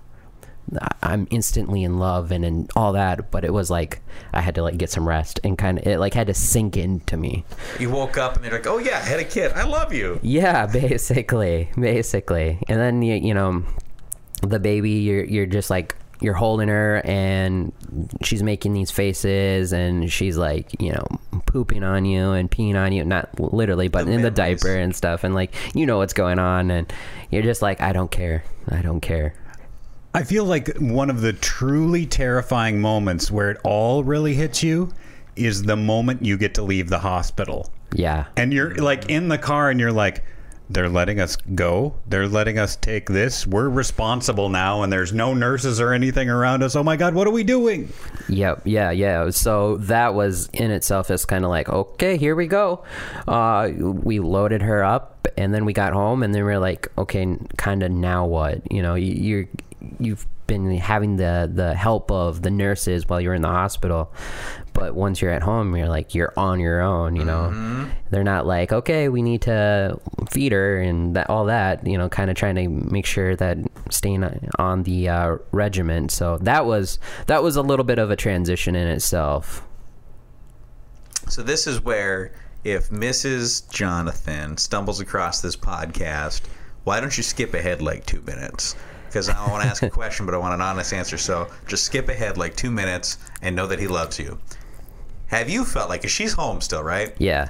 i'm 1.04 1.28
instantly 1.31 1.83
in 1.83 1.98
love 2.00 2.31
and 2.31 2.45
and 2.45 2.72
all 2.78 2.94
that 2.94 3.30
but 3.30 3.44
it 3.44 3.51
was 3.51 3.69
like 3.69 4.00
i 4.31 4.39
had 4.39 4.56
to 4.56 4.62
like 4.63 4.78
get 4.78 4.89
some 4.89 5.06
rest 5.06 5.38
and 5.44 5.57
kind 5.57 5.78
of 5.78 5.86
it 5.86 6.00
like 6.00 6.13
had 6.13 6.28
to 6.28 6.33
sink 6.33 6.78
into 6.78 7.18
me 7.18 7.44
You 7.78 7.89
woke 7.89 8.18
up 8.18 8.36
and 8.36 8.45
they're 8.45 8.54
like, 8.54 8.68
oh 8.68 8.78
yeah, 8.78 8.98
I 8.98 9.01
had 9.01 9.19
a 9.19 9.25
kid. 9.25 9.51
I 9.54 9.63
love 9.63 9.92
you. 9.92 10.19
yeah 10.22 10.65
basically 10.72 11.70
basically 11.77 12.60
and 12.70 12.79
then 12.79 13.01
you, 13.01 13.15
you 13.15 13.34
know 13.34 13.63
the 14.44 14.60
baby 14.60 14.91
you're 14.91 15.25
you're 15.25 15.46
just 15.46 15.70
like 15.70 15.96
you're 16.22 16.36
holding 16.36 16.68
her 16.70 17.01
and 17.04 17.74
she's 18.24 18.44
making 18.44 18.74
these 18.74 18.92
faces 18.92 19.74
and 19.74 20.12
she's 20.12 20.38
like 20.38 20.80
you 20.80 20.92
know 20.92 21.06
pooping 21.48 21.84
on 21.84 22.06
you 22.06 22.32
and 22.32 22.50
peeing 22.51 22.75
on 22.75 22.92
you 22.94 23.04
not 23.04 23.28
literally 23.40 23.88
but 23.88 24.06
The 24.06 24.12
in 24.12 24.22
the 24.22 24.32
diaper 24.32 24.75
and 24.75 24.96
stuff. 24.96 25.24
And 25.24 25.34
like 25.34 25.54
you 25.74 25.86
know 25.86 25.98
what's 25.98 26.13
going 26.13 26.40
on. 26.40 26.72
And 26.72 26.92
you're 27.32 27.42
just 27.42 27.62
like 27.62 27.82
i 27.82 27.92
don't 27.92 28.12
care. 28.12 28.44
I 28.70 28.82
don't 28.82 29.01
care. 29.01 29.34
I 30.13 30.24
feel 30.24 30.44
like 30.46 30.75
one 30.78 31.10
of 31.10 31.22
the 31.22 31.34
truly 31.34 32.06
terrifying 32.06 32.80
moments 32.82 33.32
where 33.32 33.50
it 33.50 33.58
all 33.63 34.04
really 34.04 34.34
hits 34.34 34.62
you 34.62 34.92
is 35.36 35.63
the 35.63 35.78
moment 35.78 36.24
you 36.24 36.38
get 36.38 36.54
to 36.56 36.62
leave 36.62 36.90
the 36.90 37.00
hospital. 37.00 37.72
yeah. 37.94 38.25
And 38.36 38.54
you're 38.54 38.75
like 38.75 39.10
in 39.10 39.30
the 39.30 39.38
car 39.38 39.70
and 39.70 39.80
you're 39.80 39.92
like, 39.94 40.24
they're 40.74 40.90
letting 40.90 41.20
us 41.20 41.36
go. 41.56 41.96
They're 42.08 42.28
letting 42.28 42.58
us 42.58 42.75
take 42.75 43.10
this. 43.10 43.46
We're 43.46 43.70
responsible 43.70 44.50
now, 44.50 44.84
and 44.84 44.92
there's 44.92 45.13
no 45.13 45.34
nurses 45.34 45.80
or 45.80 45.94
anything 45.94 46.30
around 46.30 46.63
us. 46.63 46.75
Oh 46.75 46.84
my 46.84 46.96
God, 46.96 47.13
what 47.13 47.28
are 47.28 47.32
we 47.32 47.44
doing? 47.44 47.92
Yep. 48.30 48.62
Yeah. 48.66 48.92
Yeah. 48.92 49.30
So 49.30 49.78
that 49.78 50.13
was 50.13 50.48
in 50.54 50.72
itself 50.72 51.12
is 51.12 51.25
kind 51.25 51.44
of 51.44 51.50
like, 51.50 51.70
okay, 51.70 52.18
here 52.18 52.36
we 52.36 52.48
go. 52.48 52.84
Uh, 53.28 53.70
we 53.78 54.20
loaded 54.20 54.62
her 54.62 54.84
up, 54.84 55.28
and 55.38 55.54
then 55.54 55.66
we 55.66 55.74
got 55.74 55.94
home, 55.94 56.24
and 56.24 56.34
then 56.34 56.46
we 56.46 56.51
are 56.51 56.60
like, 56.60 56.88
okay, 56.98 57.38
kind 57.58 57.84
of 57.84 57.92
now 57.92 58.25
what? 58.25 58.72
You 58.72 58.82
know, 58.82 58.96
you, 58.96 59.13
you're 59.13 59.48
you've 60.00 60.25
been 60.48 60.75
having 60.77 61.15
the 61.15 61.50
the 61.53 61.74
help 61.74 62.12
of 62.12 62.41
the 62.41 62.51
nurses 62.51 63.07
while 63.07 63.21
you're 63.21 63.33
in 63.33 63.41
the 63.41 63.48
hospital, 63.48 64.13
but 64.74 64.95
once 64.95 65.21
you're 65.21 65.31
at 65.31 65.43
home, 65.43 65.75
you're 65.75 65.88
like 65.88 66.13
you're 66.13 66.33
on 66.38 66.60
your 66.60 66.81
own. 66.81 67.15
You 67.15 67.25
know, 67.25 67.88
they're 68.10 68.24
not 68.24 68.45
like, 68.45 68.71
okay, 68.71 69.07
we 69.10 69.21
need 69.21 69.41
to 69.43 70.00
feed 70.29 70.51
her 70.51 70.81
and 70.81 71.15
that 71.15 71.29
all 71.29 71.45
that. 71.45 71.86
You 71.88 71.98
know, 71.98 72.10
kind 72.10 72.29
of 72.29 72.36
trying 72.36 72.55
to 72.55 72.67
make 72.67 73.05
sure 73.05 73.36
that 73.38 73.57
staying 73.89 74.24
on 74.60 74.83
the 74.83 75.10
uh, 75.10 75.38
regiment. 75.51 76.12
So 76.12 76.38
that 76.39 76.65
was 76.65 77.00
that 77.27 77.43
was 77.43 77.55
a 77.55 77.62
little 77.62 77.86
bit 77.86 78.00
of 78.00 78.12
a 78.12 78.15
transition 78.15 78.75
in 78.75 78.88
itself. 78.88 79.65
So 81.29 81.43
this 81.43 81.65
is 81.65 81.81
where 81.81 82.33
if 82.63 82.89
Mrs. 82.89 83.71
Jonathan 83.71 84.57
stumbles 84.57 85.00
across 85.00 85.41
this 85.41 85.55
podcast, 85.55 86.41
why 86.83 87.00
don't 87.00 87.15
you 87.15 87.24
skip 87.24 87.53
ahead 87.53 87.81
like 87.81 88.05
two 88.05 88.21
minutes? 88.21 88.75
Because 89.12 89.27
I 89.27 89.34
don't 89.34 89.51
want 89.51 89.63
to 89.63 89.70
ask 89.70 89.84
a 89.84 89.89
question, 89.89 90.25
but 90.25 90.34
I 90.34 90.38
want 90.38 90.53
an 90.53 90.62
honest 90.62 90.94
answer. 90.94 91.18
So 91.18 91.50
just 91.68 91.84
skip 91.84 92.08
ahead 92.08 92.38
like 92.38 92.56
two 92.56 92.72
minutes 92.72 93.18
and 93.41 93.53
know 93.53 93.68
that 93.68 93.77
he 93.77 93.88
loves 93.88 94.18
you. 94.18 94.39
Have 95.27 95.50
you 95.50 95.65
felt 95.65 95.89
like 95.89 96.03
'cause 96.03 96.12
she's 96.12 96.32
home 96.32 96.62
still, 96.62 96.82
right? 96.82 97.13
Yeah. 97.18 97.50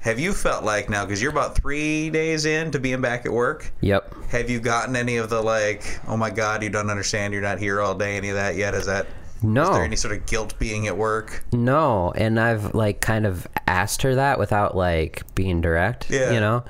Have 0.00 0.18
you 0.18 0.32
felt 0.32 0.64
like 0.64 0.88
now 0.88 1.04
because 1.04 1.22
you're 1.22 1.30
about 1.30 1.54
three 1.54 2.10
days 2.10 2.46
in 2.46 2.72
to 2.72 2.80
being 2.80 3.00
back 3.00 3.26
at 3.26 3.32
work? 3.32 3.70
Yep. 3.80 4.12
Have 4.30 4.50
you 4.50 4.58
gotten 4.58 4.96
any 4.96 5.18
of 5.18 5.30
the 5.30 5.40
like, 5.40 6.00
oh 6.08 6.16
my 6.16 6.30
god, 6.30 6.64
you 6.64 6.68
don't 6.68 6.90
understand, 6.90 7.32
you're 7.32 7.42
not 7.42 7.58
here 7.58 7.80
all 7.80 7.94
day, 7.94 8.16
any 8.16 8.28
of 8.30 8.34
that 8.34 8.56
yet? 8.56 8.74
Is 8.74 8.86
that 8.86 9.06
No. 9.42 9.62
Is 9.62 9.68
there 9.70 9.84
any 9.84 9.96
sort 9.96 10.14
of 10.14 10.26
guilt 10.26 10.58
being 10.58 10.86
at 10.86 10.96
work? 10.96 11.44
No, 11.52 12.12
and 12.12 12.38
I've 12.40 12.74
like 12.74 13.00
kind 13.00 13.26
of 13.26 13.46
asked 13.66 14.02
her 14.02 14.14
that 14.16 14.38
without 14.38 14.76
like 14.76 15.22
being 15.34 15.60
direct, 15.60 16.10
Yeah. 16.10 16.32
you 16.32 16.40
know. 16.40 16.64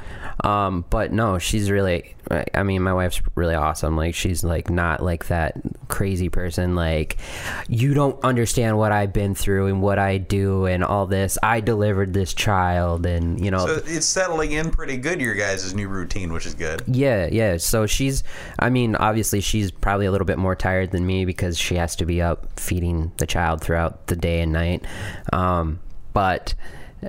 Um, 0.45 0.85
but 0.91 1.13
no, 1.13 1.39
she's 1.39 1.71
really. 1.71 2.15
I 2.53 2.63
mean, 2.63 2.83
my 2.83 2.93
wife's 2.93 3.23
really 3.37 3.55
awesome. 3.55 3.97
Like, 3.97 4.15
she's 4.15 4.45
like 4.45 4.69
not 4.69 5.03
like 5.03 5.29
that 5.29 5.55
crazy 5.89 6.29
person. 6.29 6.75
Like, 6.75 7.17
you 7.69 7.95
don't 7.95 8.23
understand 8.23 8.77
what 8.77 8.93
I've 8.93 9.15
been 9.15 9.35
through 9.35 9.69
and 9.69 9.81
what 9.81 9.99
I 9.99 10.19
do 10.19 10.67
and 10.67 10.85
all 10.85 11.07
this. 11.07 11.39
I 11.43 11.61
delivered 11.61 12.13
this 12.13 12.35
child, 12.35 13.07
and 13.07 13.43
you 13.43 13.51
know. 13.51 13.67
So 13.67 13.81
it's 13.87 14.05
settling 14.05 14.53
in 14.53 14.71
pretty 14.71 14.99
good, 14.99 15.23
your 15.23 15.35
guys' 15.35 15.75
new 15.75 15.89
routine, 15.89 16.31
which 16.35 16.45
is 16.45 16.53
good. 16.55 16.83
Yeah, 16.87 17.29
yeah. 17.33 17.57
So 17.57 17.87
she's, 17.87 18.23
I 18.59 18.69
mean, 18.69 18.95
obviously 18.97 19.41
she's 19.41 19.71
probably 19.71 20.05
a 20.05 20.13
little 20.13 20.27
bit 20.27 20.37
more 20.37 20.55
tired 20.55 20.91
than 20.91 21.07
me 21.07 21.25
because 21.25 21.57
she 21.59 21.77
has 21.77 21.97
to 21.97 22.05
be 22.05 22.21
up 22.21 22.58
feeding 22.59 23.13
the 23.19 23.27
child 23.27 23.61
throughout 23.61 24.07
the 24.09 24.17
day 24.17 24.41
and 24.41 24.53
night. 24.53 24.85
Um, 25.33 25.81
but 26.13 26.55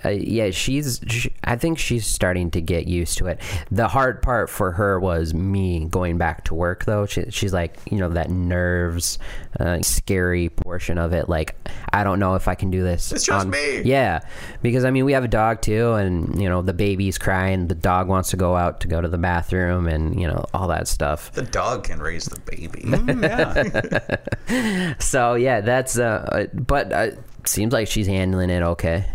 uh, 0.06 0.10
yeah, 0.10 0.52
she's, 0.52 1.02
she, 1.08 1.34
I 1.44 1.56
think 1.56 1.80
she's 1.80 2.06
starting 2.06 2.52
to 2.52 2.62
get 2.62 2.88
used 2.88 3.18
to 3.20 3.28
it. 3.28 3.40
The 3.72 3.88
hard 3.88 4.22
part 4.22 4.50
for 4.50 4.72
her 4.74 5.00
was 5.00 5.34
me 5.34 5.86
going 5.86 6.18
back 6.18 6.46
to 6.46 6.56
work 6.56 6.86
though. 6.86 7.06
She, 7.06 7.26
she's 7.30 7.54
like, 7.54 7.78
you 7.92 7.98
know, 7.98 8.10
that 8.10 8.30
nerves, 8.30 9.20
uh, 9.60 9.82
scary 9.82 10.50
portion 10.50 10.98
of 10.98 11.14
it. 11.14 11.30
Like, 11.30 11.56
I 11.92 12.04
don't 12.04 12.20
know 12.20 12.36
if 12.36 12.48
I 12.48 12.56
can 12.56 12.72
do 12.72 12.84
this. 12.84 13.12
It's 13.12 13.26
just 13.26 13.48
me. 13.48 13.82
Yeah, 13.82 14.20
because 14.62 14.86
I 14.86 14.92
mean, 14.92 15.06
we 15.06 15.14
have 15.14 15.24
a 15.24 15.30
dog 15.30 15.62
too, 15.62 15.94
and 15.94 16.42
you 16.42 16.48
know, 16.50 16.62
the 16.62 16.74
baby's 16.74 17.18
crying. 17.18 17.68
The 17.68 17.76
dog 17.76 18.08
wants 18.08 18.30
to 18.30 18.38
go 18.38 18.56
out 18.56 18.82
to 18.82 18.88
go 18.88 19.02
to 19.02 19.08
the 19.08 19.18
bathroom, 19.18 19.88
and 19.88 20.20
you 20.20 20.28
know, 20.28 20.46
all 20.54 20.68
that 20.68 20.88
stuff. 20.88 21.32
The 21.32 21.44
dog 21.44 21.86
can 21.86 22.00
raise 22.00 22.26
the 22.26 22.40
baby. 22.42 22.84
yeah. 24.50 24.96
So 25.00 25.36
yeah, 25.36 25.62
that's. 25.62 25.98
Uh, 25.98 26.28
uh, 26.32 26.46
but 26.54 26.92
uh, 26.92 27.12
seems 27.46 27.74
like 27.74 27.88
she's 27.88 28.08
handling 28.08 28.50
it 28.50 28.62
okay. 28.62 29.06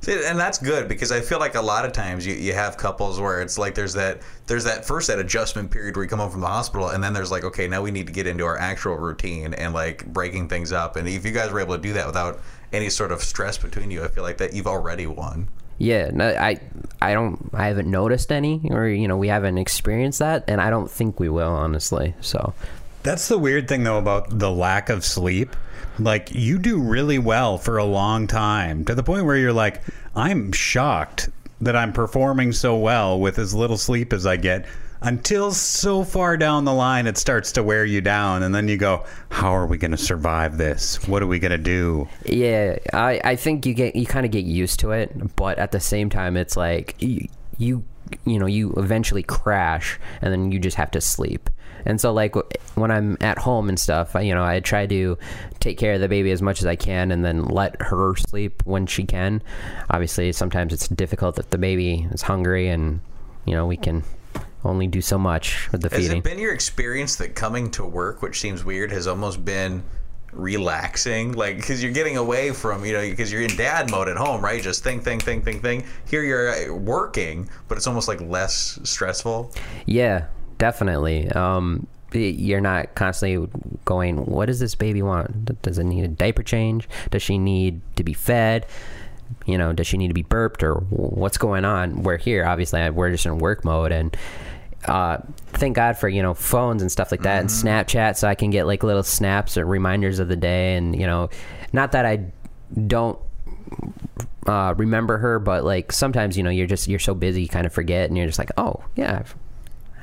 See, 0.00 0.18
and 0.24 0.38
that's 0.38 0.58
good 0.58 0.88
because 0.88 1.12
I 1.12 1.20
feel 1.20 1.38
like 1.38 1.54
a 1.56 1.60
lot 1.60 1.84
of 1.84 1.92
times 1.92 2.26
you, 2.26 2.34
you 2.34 2.54
have 2.54 2.78
couples 2.78 3.20
where 3.20 3.42
it's 3.42 3.58
like 3.58 3.74
there's 3.74 3.92
that 3.94 4.20
there's 4.46 4.64
that 4.64 4.86
first 4.86 5.08
that 5.08 5.18
adjustment 5.18 5.70
period 5.70 5.94
where 5.94 6.04
you 6.04 6.08
come 6.08 6.20
home 6.20 6.30
from 6.30 6.40
the 6.40 6.46
hospital 6.46 6.88
and 6.88 7.04
then 7.04 7.12
there's 7.12 7.30
like 7.30 7.44
okay 7.44 7.68
now 7.68 7.82
we 7.82 7.90
need 7.90 8.06
to 8.06 8.12
get 8.12 8.26
into 8.26 8.44
our 8.46 8.58
actual 8.58 8.96
routine 8.96 9.52
and 9.52 9.74
like 9.74 10.06
breaking 10.06 10.48
things 10.48 10.72
up 10.72 10.96
and 10.96 11.06
if 11.06 11.26
you 11.26 11.32
guys 11.32 11.50
were 11.50 11.60
able 11.60 11.76
to 11.76 11.82
do 11.82 11.92
that 11.92 12.06
without 12.06 12.40
any 12.72 12.88
sort 12.88 13.12
of 13.12 13.22
stress 13.22 13.58
between 13.58 13.90
you 13.90 14.02
I 14.02 14.08
feel 14.08 14.22
like 14.24 14.38
that 14.38 14.54
you've 14.54 14.66
already 14.66 15.06
won. 15.06 15.48
Yeah, 15.76 16.10
no, 16.12 16.28
I, 16.28 16.60
I 17.00 17.14
don't, 17.14 17.48
I 17.54 17.68
haven't 17.68 17.90
noticed 17.90 18.30
any, 18.30 18.60
or 18.68 18.86
you 18.86 19.08
know, 19.08 19.16
we 19.16 19.28
haven't 19.28 19.56
experienced 19.56 20.18
that, 20.18 20.44
and 20.46 20.60
I 20.60 20.68
don't 20.68 20.90
think 20.90 21.18
we 21.18 21.30
will, 21.30 21.48
honestly. 21.48 22.14
So, 22.20 22.52
That's 23.02 23.28
the 23.28 23.38
weird 23.38 23.66
thing 23.66 23.82
though 23.84 23.96
about 23.96 24.38
the 24.38 24.50
lack 24.50 24.90
of 24.90 25.06
sleep. 25.06 25.56
Like 25.98 26.34
you 26.34 26.58
do 26.58 26.80
really 26.80 27.18
well 27.18 27.56
for 27.58 27.78
a 27.78 27.84
long 27.84 28.26
time 28.26 28.84
to 28.86 28.94
the 28.94 29.02
point 29.02 29.24
where 29.24 29.36
you're 29.36 29.54
like, 29.54 29.82
I'm 30.14 30.52
shocked 30.52 31.28
that 31.60 31.76
I'm 31.76 31.92
performing 31.92 32.52
so 32.52 32.76
well 32.76 33.20
with 33.20 33.38
as 33.38 33.54
little 33.54 33.76
sleep 33.76 34.12
as 34.12 34.26
I 34.26 34.36
get 34.36 34.66
until 35.02 35.50
so 35.52 36.04
far 36.04 36.36
down 36.36 36.64
the 36.64 36.72
line 36.72 37.06
it 37.06 37.16
starts 37.16 37.52
to 37.52 37.62
wear 37.62 37.84
you 37.84 38.00
down 38.00 38.42
and 38.42 38.54
then 38.54 38.68
you 38.68 38.76
go, 38.76 39.04
how 39.30 39.50
are 39.50 39.66
we 39.66 39.78
going 39.78 39.90
to 39.92 39.96
survive 39.96 40.58
this? 40.58 41.06
What 41.08 41.22
are 41.22 41.26
we 41.26 41.38
going 41.38 41.52
to 41.52 41.58
do? 41.58 42.08
yeah, 42.24 42.76
I, 42.92 43.20
I 43.24 43.36
think 43.36 43.66
you 43.66 43.74
get, 43.74 43.96
you 43.96 44.06
kind 44.06 44.26
of 44.26 44.32
get 44.32 44.44
used 44.44 44.80
to 44.80 44.92
it, 44.92 45.36
but 45.36 45.58
at 45.58 45.72
the 45.72 45.80
same 45.80 46.10
time, 46.10 46.36
it's 46.36 46.56
like 46.56 46.96
you, 46.98 47.28
you, 47.56 47.84
you 48.24 48.38
know, 48.38 48.46
you 48.46 48.72
eventually 48.76 49.22
crash, 49.22 49.98
and 50.20 50.32
then 50.32 50.52
you 50.52 50.58
just 50.58 50.76
have 50.76 50.90
to 50.92 51.00
sleep. 51.00 51.50
And 51.84 52.00
so, 52.00 52.12
like 52.12 52.34
when 52.74 52.90
I'm 52.90 53.16
at 53.20 53.38
home 53.38 53.68
and 53.68 53.78
stuff, 53.78 54.14
I, 54.14 54.20
you 54.22 54.34
know, 54.34 54.44
I 54.44 54.60
try 54.60 54.86
to 54.86 55.18
take 55.60 55.78
care 55.78 55.94
of 55.94 56.00
the 56.00 56.08
baby 56.08 56.30
as 56.30 56.42
much 56.42 56.60
as 56.60 56.66
I 56.66 56.76
can, 56.76 57.10
and 57.10 57.24
then 57.24 57.44
let 57.44 57.80
her 57.80 58.14
sleep 58.16 58.62
when 58.64 58.86
she 58.86 59.04
can. 59.04 59.42
Obviously, 59.88 60.32
sometimes 60.32 60.72
it's 60.72 60.88
difficult 60.88 61.38
if 61.38 61.50
the 61.50 61.58
baby 61.58 62.06
is 62.10 62.22
hungry, 62.22 62.68
and 62.68 63.00
you 63.46 63.54
know, 63.54 63.66
we 63.66 63.76
can 63.76 64.02
only 64.64 64.86
do 64.86 65.00
so 65.00 65.18
much 65.18 65.70
with 65.72 65.80
the 65.80 65.90
feeding. 65.90 66.06
Has 66.06 66.18
it 66.18 66.24
been 66.24 66.38
your 66.38 66.52
experience 66.52 67.16
that 67.16 67.34
coming 67.34 67.70
to 67.72 67.84
work, 67.84 68.22
which 68.22 68.40
seems 68.40 68.64
weird, 68.64 68.92
has 68.92 69.06
almost 69.06 69.44
been 69.44 69.82
relaxing? 70.32 71.32
Like, 71.32 71.56
because 71.56 71.82
you're 71.82 71.92
getting 71.92 72.16
away 72.16 72.52
from, 72.52 72.84
you 72.84 72.92
know, 72.92 73.00
because 73.00 73.32
you're 73.32 73.42
in 73.42 73.56
dad 73.56 73.90
mode 73.90 74.08
at 74.08 74.16
home, 74.16 74.42
right? 74.42 74.62
Just 74.62 74.84
think, 74.84 75.02
think, 75.02 75.22
think, 75.22 75.44
think, 75.44 75.62
think. 75.62 75.86
Here 76.08 76.22
you're 76.22 76.50
uh, 76.50 76.74
working, 76.74 77.48
but 77.68 77.78
it's 77.78 77.86
almost 77.86 78.08
like 78.08 78.20
less 78.20 78.78
stressful. 78.84 79.52
Yeah, 79.86 80.26
definitely. 80.58 81.28
Um, 81.30 81.86
you're 82.12 82.60
not 82.60 82.94
constantly 82.94 83.48
going, 83.84 84.26
what 84.26 84.46
does 84.46 84.58
this 84.58 84.74
baby 84.74 85.02
want? 85.02 85.62
Does 85.62 85.78
it 85.78 85.84
need 85.84 86.04
a 86.04 86.08
diaper 86.08 86.42
change? 86.42 86.88
Does 87.10 87.22
she 87.22 87.38
need 87.38 87.80
to 87.96 88.02
be 88.02 88.12
fed? 88.12 88.66
You 89.46 89.58
know, 89.58 89.72
does 89.72 89.86
she 89.86 89.96
need 89.96 90.08
to 90.08 90.14
be 90.14 90.24
burped 90.24 90.64
or 90.64 90.74
what's 90.90 91.38
going 91.38 91.64
on? 91.64 92.02
We're 92.02 92.16
here, 92.16 92.44
obviously, 92.44 92.88
we're 92.90 93.10
just 93.12 93.26
in 93.26 93.38
work 93.38 93.64
mode 93.64 93.92
and 93.92 94.16
uh, 94.86 95.18
thank 95.48 95.76
God 95.76 95.96
for 95.98 96.08
you 96.08 96.22
know 96.22 96.34
phones 96.34 96.82
and 96.82 96.90
stuff 96.90 97.10
like 97.10 97.22
that 97.22 97.40
and 97.40 97.48
Snapchat, 97.50 98.16
so 98.16 98.26
I 98.28 98.34
can 98.34 98.50
get 98.50 98.66
like 98.66 98.82
little 98.82 99.02
snaps 99.02 99.56
or 99.56 99.64
reminders 99.66 100.18
of 100.18 100.28
the 100.28 100.36
day. 100.36 100.76
And 100.76 100.98
you 100.98 101.06
know, 101.06 101.28
not 101.72 101.92
that 101.92 102.06
I 102.06 102.24
don't 102.86 103.18
uh, 104.46 104.74
remember 104.76 105.18
her, 105.18 105.38
but 105.38 105.64
like 105.64 105.92
sometimes 105.92 106.36
you 106.36 106.42
know 106.42 106.50
you're 106.50 106.66
just 106.66 106.88
you're 106.88 106.98
so 106.98 107.14
busy, 107.14 107.42
you 107.42 107.48
kind 107.48 107.66
of 107.66 107.72
forget, 107.72 108.08
and 108.08 108.16
you're 108.16 108.26
just 108.26 108.38
like, 108.38 108.50
oh 108.56 108.82
yeah, 108.96 109.22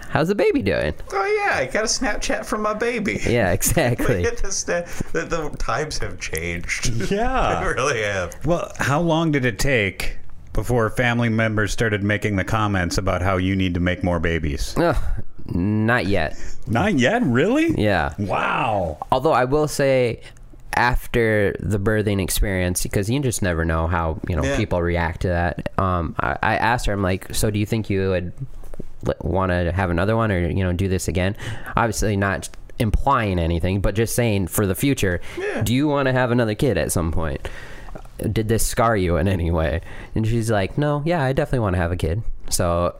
how's 0.09 0.27
the 0.27 0.35
baby 0.35 0.61
doing? 0.61 0.93
Oh 1.11 1.25
yeah, 1.45 1.55
I 1.57 1.65
got 1.65 1.83
a 1.83 1.87
Snapchat 1.87 2.45
from 2.45 2.61
my 2.61 2.73
baby. 2.73 3.19
Yeah, 3.27 3.51
exactly. 3.51 4.23
The, 4.41 4.51
sta- 4.51 4.85
the, 5.11 5.25
the 5.25 5.49
times 5.57 5.97
have 5.99 6.19
changed. 6.19 6.87
Yeah, 6.95 7.07
they 7.09 7.15
Yeah. 7.15 7.67
really 7.67 8.01
have. 8.03 8.45
Well, 8.45 8.71
how 8.77 9.01
long 9.01 9.31
did 9.31 9.43
it 9.43 9.57
take 9.59 10.17
before 10.57 10.89
family 10.89 11.29
members 11.29 11.71
started 11.71 12.03
making 12.03 12.35
the 12.35 12.43
comments 12.43 12.97
about 12.97 13.21
how 13.21 13.37
you 13.37 13.55
need 13.55 13.75
to 13.75 13.79
make 13.79 14.03
more 14.03 14.19
babies? 14.19 14.73
Ugh, 14.77 14.97
not 15.45 16.07
yet. 16.07 16.35
Not 16.65 16.97
yet, 16.97 17.21
really? 17.23 17.79
Yeah. 17.81 18.13
Wow. 18.17 18.97
Although 19.11 19.33
I 19.33 19.45
will 19.45 19.67
say, 19.67 20.19
after 20.73 21.55
the 21.59 21.79
birthing 21.79 22.21
experience, 22.21 22.83
because 22.83 23.09
you 23.09 23.19
just 23.19 23.41
never 23.41 23.65
know 23.65 23.87
how 23.87 24.19
you 24.27 24.35
know 24.35 24.43
Yeah. 24.43 24.57
people 24.57 24.81
react 24.81 25.21
to 25.21 25.27
that. 25.29 25.69
Um, 25.77 26.15
I, 26.19 26.37
I 26.41 26.55
asked 26.57 26.87
her, 26.87 26.93
I'm 26.93 27.01
like, 27.03 27.33
so 27.35 27.49
do 27.51 27.59
you 27.59 27.65
think 27.65 27.89
you 27.89 28.09
would 28.09 28.33
want 29.21 29.51
to 29.51 29.71
have 29.71 29.89
another 29.89 30.15
one, 30.15 30.31
or 30.31 30.49
you 30.49 30.63
know, 30.63 30.73
do 30.73 30.87
this 30.87 31.07
again? 31.07 31.35
Obviously, 31.75 32.17
not 32.17 32.49
implying 32.79 33.39
anything, 33.39 33.79
but 33.81 33.95
just 33.95 34.15
saying 34.15 34.47
for 34.47 34.65
the 34.67 34.75
future. 34.75 35.21
Yeah. 35.37 35.61
Do 35.61 35.73
you 35.73 35.87
want 35.87 36.07
to 36.07 36.13
have 36.13 36.29
another 36.31 36.53
kid 36.55 36.77
at 36.77 36.91
some 36.91 37.11
point? 37.11 37.47
Did 38.17 38.47
this 38.47 38.65
scar 38.65 38.95
you 38.97 39.17
in 39.17 39.27
any 39.27 39.51
way? 39.51 39.81
And 40.15 40.25
she's 40.27 40.49
like, 40.49 40.77
no, 40.77 41.03
yeah, 41.05 41.23
I 41.23 41.33
definitely 41.33 41.59
want 41.59 41.75
to 41.75 41.81
have 41.81 41.91
a 41.91 41.97
kid. 41.97 42.23
So 42.49 42.95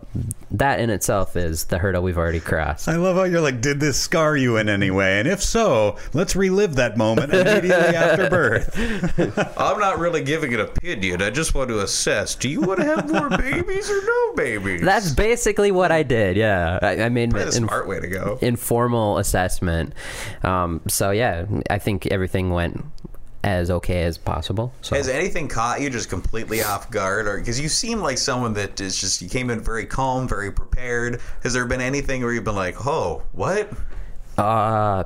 that 0.51 0.81
in 0.81 0.89
itself 0.89 1.37
is 1.37 1.65
the 1.65 1.77
hurdle 1.77 2.03
we've 2.03 2.17
already 2.17 2.41
crossed. 2.41 2.89
I 2.89 2.97
love 2.97 3.15
how 3.15 3.23
you're 3.23 3.39
like, 3.39 3.61
did 3.61 3.79
this 3.79 3.97
scar 3.97 4.35
you 4.35 4.57
in 4.57 4.67
any 4.67 4.91
way? 4.91 5.19
And 5.19 5.27
if 5.27 5.41
so, 5.41 5.95
let's 6.13 6.35
relive 6.35 6.75
that 6.75 6.97
moment 6.97 7.33
immediately 7.33 7.95
after 7.95 8.29
birth. 8.29 8.69
I'm 9.57 9.79
not 9.79 9.99
really 9.99 10.21
giving 10.21 10.53
an 10.53 10.59
opinion. 10.59 11.21
I 11.21 11.29
just 11.29 11.55
want 11.55 11.69
to 11.69 11.79
assess. 11.79 12.35
Do 12.35 12.49
you 12.49 12.59
want 12.59 12.79
to 12.81 12.85
have 12.85 13.09
more 13.09 13.29
babies 13.29 13.89
or 13.89 14.01
no 14.01 14.33
babies? 14.35 14.81
That's 14.81 15.13
basically 15.13 15.71
what 15.71 15.93
I 15.93 16.03
did. 16.03 16.35
Yeah, 16.35 16.79
I, 16.81 17.03
I 17.03 17.09
made 17.09 17.31
Probably 17.31 17.49
the 17.49 17.57
an 17.57 17.67
smart 17.67 17.87
way 17.87 18.01
to 18.01 18.07
go. 18.07 18.39
informal 18.41 19.17
assessment. 19.17 19.93
Um, 20.43 20.81
so 20.89 21.11
yeah, 21.11 21.45
I 21.69 21.77
think 21.79 22.05
everything 22.07 22.49
went 22.49 22.83
as 23.43 23.69
okay 23.69 24.03
as 24.03 24.17
possible. 24.17 24.73
So 24.81 24.95
Has 24.95 25.07
anything 25.07 25.47
caught 25.47 25.81
you 25.81 25.89
just 25.89 26.09
completely 26.09 26.61
off 26.61 26.89
guard, 26.91 27.27
or 27.27 27.37
because 27.37 27.59
you 27.59 27.69
seem 27.69 27.99
like 27.99 28.17
someone 28.17 28.53
that 28.53 28.81
is 28.81 28.99
just 28.99 29.21
you 29.21 29.29
came 29.29 29.49
in 29.49 29.61
very 29.61 29.85
calm, 29.85 30.27
very 30.27 30.51
prepared? 30.51 31.21
Has 31.43 31.53
there 31.53 31.65
been 31.65 31.81
anything 31.81 32.23
where 32.23 32.33
you've 32.33 32.43
been 32.43 32.55
like, 32.55 32.85
"Oh, 32.85 33.23
what?" 33.31 33.71
Uh, 34.37 35.03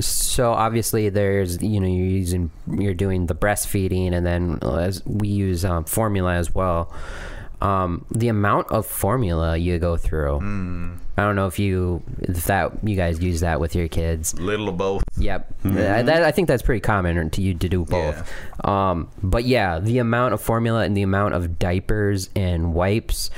so 0.00 0.52
obviously 0.52 1.08
there's 1.08 1.62
you 1.62 1.80
know 1.80 1.86
you're 1.86 2.06
using 2.06 2.50
you're 2.70 2.94
doing 2.94 3.26
the 3.26 3.34
breastfeeding 3.34 4.12
and 4.12 4.24
then 4.24 4.58
as 4.62 5.04
we 5.06 5.28
use 5.28 5.64
um, 5.64 5.84
formula 5.84 6.34
as 6.34 6.54
well. 6.54 6.92
Um, 7.60 8.04
the 8.12 8.28
amount 8.28 8.68
of 8.70 8.86
formula 8.86 9.56
you 9.56 9.78
go 9.80 9.96
through. 9.96 10.36
I 11.16 11.22
don't 11.22 11.34
know 11.34 11.48
if 11.48 11.58
you 11.58 12.02
if 12.20 12.44
that 12.44 12.72
you 12.84 12.94
guys 12.94 13.20
use 13.20 13.40
that 13.40 13.58
with 13.58 13.74
your 13.74 13.88
kids. 13.88 14.38
Little 14.38 14.68
of 14.68 14.76
both. 14.76 15.02
Yep, 15.16 15.52
That- 15.64 16.06
that, 16.06 16.22
I 16.22 16.30
think 16.30 16.46
that's 16.46 16.62
pretty 16.62 16.80
common 16.80 17.30
to 17.30 17.42
you 17.42 17.54
to 17.54 17.68
do 17.68 17.84
both. 17.84 18.32
Um, 18.64 19.08
but 19.22 19.44
yeah, 19.44 19.80
the 19.80 19.98
amount 19.98 20.34
of 20.34 20.40
formula 20.40 20.82
and 20.84 20.96
the 20.96 21.02
amount 21.02 21.34
of 21.34 21.58
diapers 21.58 22.30
and 22.36 22.72
wipes, 22.74 23.30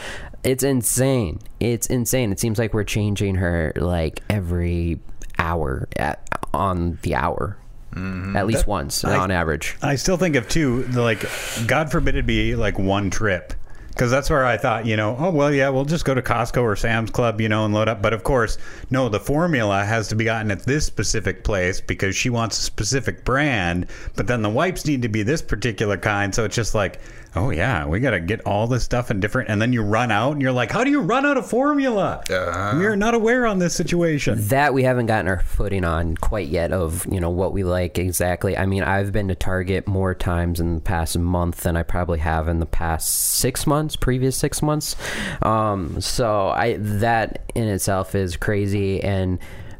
it's 0.44 0.62
insane. 0.62 1.38
It's 1.58 1.86
insane. 1.86 2.30
It 2.32 2.38
seems 2.40 2.58
like 2.58 2.74
we're 2.74 2.84
changing 2.84 3.36
her 3.36 3.72
like 3.76 4.22
every 4.28 5.00
hour 5.38 5.88
at, 5.96 6.20
on 6.52 6.98
the 7.02 7.14
hour. 7.14 7.56
at 7.96 8.46
least 8.46 8.66
once 8.66 9.02
on 9.04 9.30
average. 9.30 9.76
I 9.82 9.96
still 9.96 10.16
think 10.18 10.36
of 10.36 10.46
two, 10.48 10.82
the, 10.84 11.00
like, 11.02 11.24
God 11.66 11.90
forbid 11.90 12.14
it 12.16 12.26
be 12.26 12.54
like 12.54 12.78
one 12.78 13.08
trip. 13.10 13.54
Because 14.00 14.10
that's 14.10 14.30
where 14.30 14.46
I 14.46 14.56
thought, 14.56 14.86
you 14.86 14.96
know, 14.96 15.14
oh, 15.18 15.30
well, 15.30 15.52
yeah, 15.52 15.68
we'll 15.68 15.84
just 15.84 16.06
go 16.06 16.14
to 16.14 16.22
Costco 16.22 16.62
or 16.62 16.74
Sam's 16.74 17.10
Club, 17.10 17.38
you 17.38 17.50
know, 17.50 17.66
and 17.66 17.74
load 17.74 17.86
up. 17.86 18.00
But 18.00 18.14
of 18.14 18.24
course, 18.24 18.56
no, 18.88 19.10
the 19.10 19.20
formula 19.20 19.84
has 19.84 20.08
to 20.08 20.14
be 20.14 20.24
gotten 20.24 20.50
at 20.50 20.64
this 20.64 20.86
specific 20.86 21.44
place 21.44 21.82
because 21.82 22.16
she 22.16 22.30
wants 22.30 22.58
a 22.58 22.62
specific 22.62 23.26
brand. 23.26 23.88
But 24.16 24.26
then 24.26 24.40
the 24.40 24.48
wipes 24.48 24.86
need 24.86 25.02
to 25.02 25.10
be 25.10 25.22
this 25.22 25.42
particular 25.42 25.98
kind. 25.98 26.34
So 26.34 26.46
it's 26.46 26.56
just 26.56 26.74
like, 26.74 26.98
oh, 27.36 27.50
yeah, 27.50 27.86
we 27.86 28.00
got 28.00 28.10
to 28.10 28.20
get 28.20 28.40
all 28.42 28.66
this 28.66 28.82
stuff 28.84 29.10
in 29.10 29.20
different. 29.20 29.48
And 29.48 29.60
then 29.60 29.72
you 29.72 29.82
run 29.82 30.10
out 30.10 30.32
and 30.32 30.42
you're 30.42 30.52
like, 30.52 30.70
how 30.70 30.84
do 30.84 30.90
you 30.90 31.00
run 31.00 31.24
out 31.26 31.36
of 31.36 31.48
formula? 31.48 32.22
Uh-huh. 32.28 32.76
We 32.78 32.86
are 32.86 32.96
not 32.96 33.14
aware 33.14 33.46
on 33.46 33.58
this 33.58 33.74
situation. 33.74 34.48
that 34.48 34.74
we 34.74 34.82
haven't 34.82 35.06
gotten 35.06 35.28
our 35.28 35.40
footing 35.40 35.84
on 35.84 36.16
quite 36.16 36.48
yet 36.48 36.72
of 36.72 37.06
you 37.10 37.20
know 37.20 37.30
what 37.30 37.52
we 37.52 37.62
like 37.64 37.98
exactly 37.98 38.56
i 38.56 38.66
mean 38.66 38.82
i've 38.82 39.12
been 39.12 39.28
to 39.28 39.34
target 39.34 39.86
more 39.86 40.14
times 40.14 40.60
in 40.60 40.74
the 40.76 40.80
past 40.80 41.16
month 41.18 41.62
than 41.62 41.76
i 41.76 41.82
probably 41.82 42.18
have 42.18 42.48
in 42.48 42.58
the 42.60 42.66
past 42.66 43.14
six 43.14 43.66
months 43.66 43.96
previous 43.96 44.36
six 44.36 44.62
months 44.62 44.96
um, 45.42 46.00
so 46.00 46.48
i 46.48 46.76
that 46.78 47.50
in 47.54 47.68
itself 47.68 48.14
is 48.14 48.36
crazy 48.36 49.02
and 49.02 49.38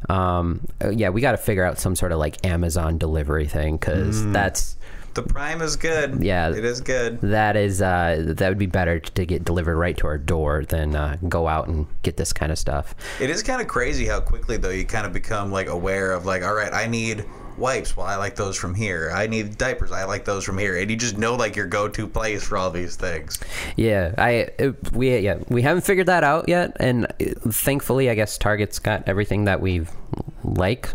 um, 0.09 0.65
yeah 0.91 1.09
we 1.09 1.21
got 1.21 1.31
to 1.31 1.37
figure 1.37 1.63
out 1.63 1.79
some 1.79 1.95
sort 1.95 2.11
of 2.11 2.19
like 2.19 2.45
amazon 2.45 2.97
delivery 2.97 3.47
thing 3.47 3.77
because 3.77 4.25
that's 4.31 4.75
The 5.13 5.23
Prime 5.23 5.61
is 5.61 5.75
good. 5.75 6.23
Yeah. 6.23 6.49
it 6.51 6.63
is 6.63 6.79
good. 6.81 7.19
that 7.21 7.55
is 7.55 7.81
uh, 7.81 8.23
that 8.37 8.49
would 8.49 8.57
be 8.57 8.65
better 8.65 8.99
to 8.99 9.25
get 9.25 9.43
delivered 9.43 9.77
right 9.77 9.97
to 9.97 10.07
our 10.07 10.17
door 10.17 10.63
than 10.65 10.95
uh, 10.95 11.17
go 11.27 11.47
out 11.47 11.67
and 11.67 11.85
get 12.03 12.17
this 12.17 12.31
kind 12.33 12.51
of 12.51 12.57
stuff 12.57 12.95
It 13.19 13.29
is 13.29 13.43
kind 13.43 13.61
of 13.61 13.67
crazy 13.67 14.05
how 14.05 14.19
quickly 14.21 14.57
though 14.57 14.69
you 14.69 14.85
kind 14.85 15.05
of 15.05 15.13
become 15.13 15.51
like 15.51 15.67
aware 15.67 16.13
of 16.13 16.25
like, 16.25 16.43
all 16.43 16.53
right, 16.53 16.73
I 16.73 16.87
need 16.87 17.25
wipes. 17.57 17.95
Well, 17.95 18.05
I 18.07 18.15
like 18.15 18.35
those 18.35 18.57
from 18.57 18.73
here. 18.73 19.11
I 19.13 19.27
need 19.27 19.57
diapers. 19.57 19.91
I 19.91 20.05
like 20.05 20.25
those 20.25 20.43
from 20.43 20.57
here. 20.57 20.77
And 20.77 20.89
you 20.89 20.97
just 20.97 21.17
know 21.17 21.35
like 21.35 21.55
your 21.55 21.67
go-to 21.67 22.07
place 22.07 22.43
for 22.43 22.57
all 22.57 22.71
these 22.71 22.95
things. 22.95 23.39
Yeah, 23.75 24.15
I 24.17 24.47
uh, 24.59 24.71
we 24.93 25.17
yeah 25.19 25.39
we 25.49 25.61
haven't 25.61 25.83
figured 25.83 26.07
that 26.07 26.23
out 26.23 26.49
yet, 26.49 26.75
and 26.79 27.05
uh, 27.05 27.09
thankfully, 27.49 28.09
I 28.09 28.15
guess 28.15 28.37
Target's 28.37 28.79
got 28.79 29.03
everything 29.07 29.45
that 29.45 29.61
we 29.61 29.85
like. 30.43 30.89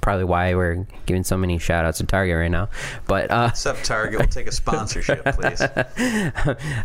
Probably 0.00 0.24
why 0.24 0.54
we're 0.54 0.86
giving 1.06 1.24
so 1.24 1.36
many 1.36 1.58
shout 1.58 1.84
outs 1.84 1.98
to 1.98 2.06
Target 2.06 2.36
right 2.36 2.50
now. 2.50 2.68
But 3.06 3.30
uh, 3.30 3.48
Except 3.50 3.84
Target 3.84 4.20
We'll 4.20 4.28
take 4.28 4.46
a 4.46 4.52
sponsorship, 4.52 5.24
please. 5.26 5.62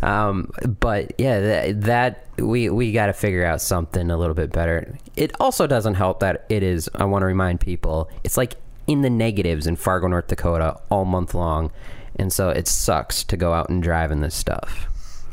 um, 0.02 0.52
but 0.80 1.14
yeah, 1.18 1.40
that, 1.40 1.82
that 1.82 2.26
we 2.38 2.70
we 2.70 2.92
got 2.92 3.08
to 3.08 3.14
figure 3.14 3.46
out 3.46 3.62
something 3.62 4.10
a 4.10 4.18
little 4.18 4.36
bit 4.36 4.52
better. 4.52 4.98
It 5.16 5.32
also 5.40 5.68
doesn't 5.68 5.96
help 5.96 6.20
that 6.22 6.46
it 6.50 6.64
is. 6.64 6.90
I 6.96 7.06
want 7.06 7.24
to 7.24 7.28
remind 7.28 7.60
people, 7.60 8.10
it's 8.24 8.38
like 8.38 8.56
in 8.88 9.02
the 9.02 9.10
negatives 9.10 9.68
in 9.68 9.76
Fargo, 9.76 10.08
North 10.08 10.28
Dakota, 10.28 10.80
all 10.90 11.06
month 11.06 11.34
long, 11.34 11.72
and 12.16 12.34
so 12.34 12.50
it 12.50 12.68
sucks 12.68 13.24
to 13.26 13.38
go 13.38 13.54
out 13.54 13.70
and 13.70 13.84
drive 13.84 14.12
in 14.12 14.22
this 14.22 14.36
stuff. 14.36 14.88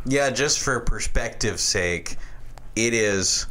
Yeah, 0.05 0.31
just 0.31 0.61
for 0.61 0.79
perspective's 0.81 1.63
sake, 1.63 2.17
it 2.77 2.95
is 2.95 3.47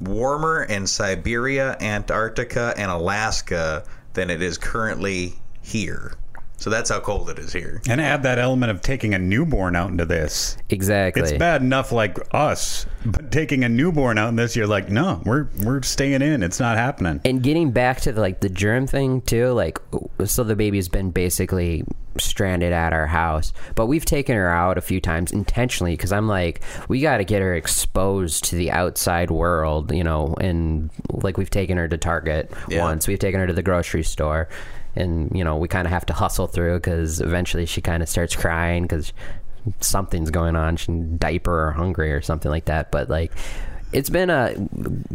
warmer 0.00 0.64
in 0.64 0.86
Siberia, 0.86 1.76
Antarctica, 1.80 2.74
and 2.76 2.90
Alaska 2.90 3.84
than 4.14 4.30
it 4.30 4.42
is 4.42 4.58
currently 4.58 5.34
here. 5.60 6.14
So 6.58 6.70
that's 6.70 6.90
how 6.90 6.98
cold 6.98 7.30
it 7.30 7.38
is 7.38 7.52
here. 7.52 7.80
And 7.88 8.00
add 8.00 8.24
that 8.24 8.40
element 8.40 8.72
of 8.72 8.80
taking 8.80 9.14
a 9.14 9.18
newborn 9.18 9.76
out 9.76 9.90
into 9.90 10.04
this. 10.04 10.56
Exactly. 10.70 11.22
It's 11.22 11.32
bad 11.32 11.62
enough 11.62 11.92
like 11.92 12.18
us, 12.34 12.84
but 13.06 13.30
taking 13.32 13.64
a 13.64 13.68
newborn 13.68 14.18
out 14.18 14.28
in 14.28 14.36
this, 14.36 14.56
you're 14.56 14.66
like, 14.66 14.88
no, 14.90 15.22
we're 15.24 15.48
we're 15.64 15.82
staying 15.82 16.22
in. 16.22 16.42
It's 16.42 16.60
not 16.60 16.76
happening. 16.76 17.20
and 17.24 17.42
getting 17.42 17.70
back 17.70 18.00
to 18.02 18.12
the, 18.12 18.20
like 18.20 18.40
the 18.40 18.48
germ 18.48 18.86
thing 18.86 19.20
too 19.22 19.52
like 19.52 19.78
so 20.24 20.44
the 20.44 20.56
baby's 20.56 20.88
been 20.88 21.10
basically 21.10 21.84
stranded 22.18 22.72
at 22.72 22.92
our 22.92 23.06
house 23.06 23.52
but 23.76 23.86
we've 23.86 24.04
taken 24.04 24.34
her 24.34 24.48
out 24.48 24.76
a 24.76 24.80
few 24.80 25.00
times 25.00 25.30
intentionally 25.30 25.92
because 25.92 26.10
i'm 26.12 26.26
like 26.26 26.60
we 26.88 27.00
got 27.00 27.18
to 27.18 27.24
get 27.24 27.40
her 27.40 27.54
exposed 27.54 28.42
to 28.42 28.56
the 28.56 28.72
outside 28.72 29.30
world 29.30 29.92
you 29.92 30.02
know 30.02 30.34
and 30.40 30.90
like 31.12 31.36
we've 31.36 31.50
taken 31.50 31.76
her 31.78 31.86
to 31.86 31.96
target 31.96 32.50
Yeah. 32.68 32.82
once 32.82 33.06
we've 33.06 33.20
taken 33.20 33.38
her 33.38 33.46
to 33.46 33.52
the 33.52 33.62
grocery 33.62 34.02
store 34.02 34.48
and 34.96 35.30
you 35.32 35.44
know 35.44 35.56
we 35.56 35.68
kind 35.68 35.86
of 35.86 35.92
have 35.92 36.06
to 36.06 36.12
hustle 36.12 36.48
through 36.48 36.78
because 36.78 37.20
eventually 37.20 37.66
she 37.66 37.80
kind 37.80 38.02
of 38.02 38.08
starts 38.08 38.34
crying 38.34 38.82
because 38.82 39.12
something's 39.80 40.30
going 40.30 40.56
on 40.56 40.76
she's 40.76 40.94
diaper 41.18 41.68
or 41.68 41.72
hungry 41.72 42.12
or 42.12 42.22
something 42.22 42.50
like 42.50 42.66
that. 42.66 42.90
But 42.90 43.08
like 43.08 43.32
it's 43.90 44.10
been 44.10 44.28
a 44.28 44.54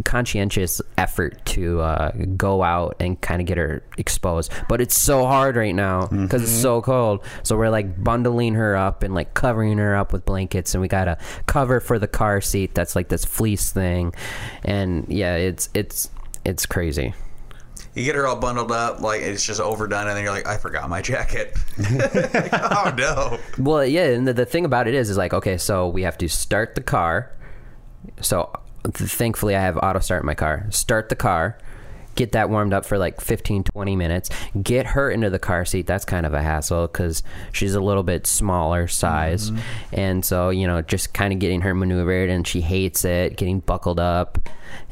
conscientious 0.04 0.82
effort 0.98 1.46
to 1.46 1.80
uh, 1.82 2.12
go 2.36 2.64
out 2.64 2.96
and 3.00 3.20
kind 3.22 3.40
of 3.40 3.46
get 3.46 3.58
her 3.58 3.84
exposed. 3.98 4.52
But 4.68 4.82
it's 4.82 5.00
so 5.00 5.26
hard 5.26 5.56
right 5.56 5.76
now 5.76 6.08
because 6.08 6.42
it's 6.42 6.52
so 6.52 6.82
cold. 6.82 7.24
So 7.44 7.56
we're 7.56 7.70
like 7.70 8.04
bundling 8.04 8.56
her 8.56 8.76
up 8.76 9.04
and 9.04 9.14
like 9.14 9.36
covering 9.36 9.78
her 9.78 9.96
up 9.96 10.12
with 10.12 10.26
blankets. 10.26 10.74
And 10.74 10.82
we 10.82 10.88
got 10.88 11.08
a 11.08 11.20
cover 11.46 11.80
for 11.80 12.00
the 12.00 12.08
car 12.08 12.42
seat 12.42 12.74
that's 12.74 12.96
like 12.96 13.10
this 13.10 13.26
fleece 13.26 13.72
thing. 13.72 14.14
And 14.64 15.08
yeah 15.08 15.36
it's 15.36 15.70
it's 15.74 16.10
it's 16.44 16.66
crazy 16.66 17.14
You 17.96 18.04
get 18.04 18.16
her 18.16 18.26
all 18.26 18.36
bundled 18.36 18.72
up, 18.72 19.02
like 19.02 19.22
it's 19.22 19.46
just 19.46 19.62
overdone, 19.62 20.08
and 20.08 20.18
then 20.18 20.24
you're 20.24 20.34
like, 20.34 20.48
I 20.48 20.58
forgot 20.58 20.90
my 20.90 21.02
jacket. 21.02 21.58
Like, 21.78 22.50
oh 22.54 22.94
no. 22.98 23.40
Well, 23.58 23.86
yeah, 23.86 24.06
and 24.06 24.28
the, 24.28 24.34
the 24.34 24.46
thing 24.46 24.66
about 24.66 24.88
it 24.88 24.94
is, 24.96 25.10
is 25.10 25.18
like, 25.18 25.34
okay, 25.34 25.58
so 25.58 25.88
we 25.88 26.04
have 26.04 26.18
to 26.20 26.28
start 26.28 26.76
the 26.76 26.82
car. 26.82 27.32
So 28.22 28.52
th- 28.84 29.12
thankfully, 29.12 29.56
I 29.56 29.62
have 29.62 29.78
auto 29.78 30.00
start 30.00 30.24
in 30.24 30.26
my 30.26 30.34
car. 30.36 30.66
Start 30.72 31.10
the 31.10 31.16
car, 31.16 31.58
get 32.16 32.34
that 32.34 32.50
warmed 32.50 32.74
up 32.74 32.86
for 32.86 32.98
like 32.98 33.22
15, 33.22 33.64
20 33.64 33.96
minutes, 33.96 34.30
get 34.62 34.88
her 34.88 35.10
into 35.10 35.30
the 35.30 35.40
car 35.40 35.66
seat. 35.66 35.88
That's 35.88 36.06
kind 36.06 36.26
of 36.26 36.34
a 36.34 36.42
hassle 36.42 36.88
because 36.88 37.24
she's 37.52 37.76
a 37.76 37.82
little 37.82 38.04
bit 38.04 38.28
smaller 38.28 38.88
size. 38.88 39.52
Mm-hmm. 39.52 39.60
And 39.94 40.26
so, 40.26 40.50
you 40.50 40.68
know, 40.68 40.82
just 40.82 41.14
kind 41.14 41.34
of 41.34 41.40
getting 41.40 41.62
her 41.62 41.74
maneuvered 41.74 42.30
and 42.30 42.48
she 42.48 42.62
hates 42.62 43.06
it, 43.06 43.38
getting 43.38 43.60
buckled 43.60 44.00
up 44.00 44.38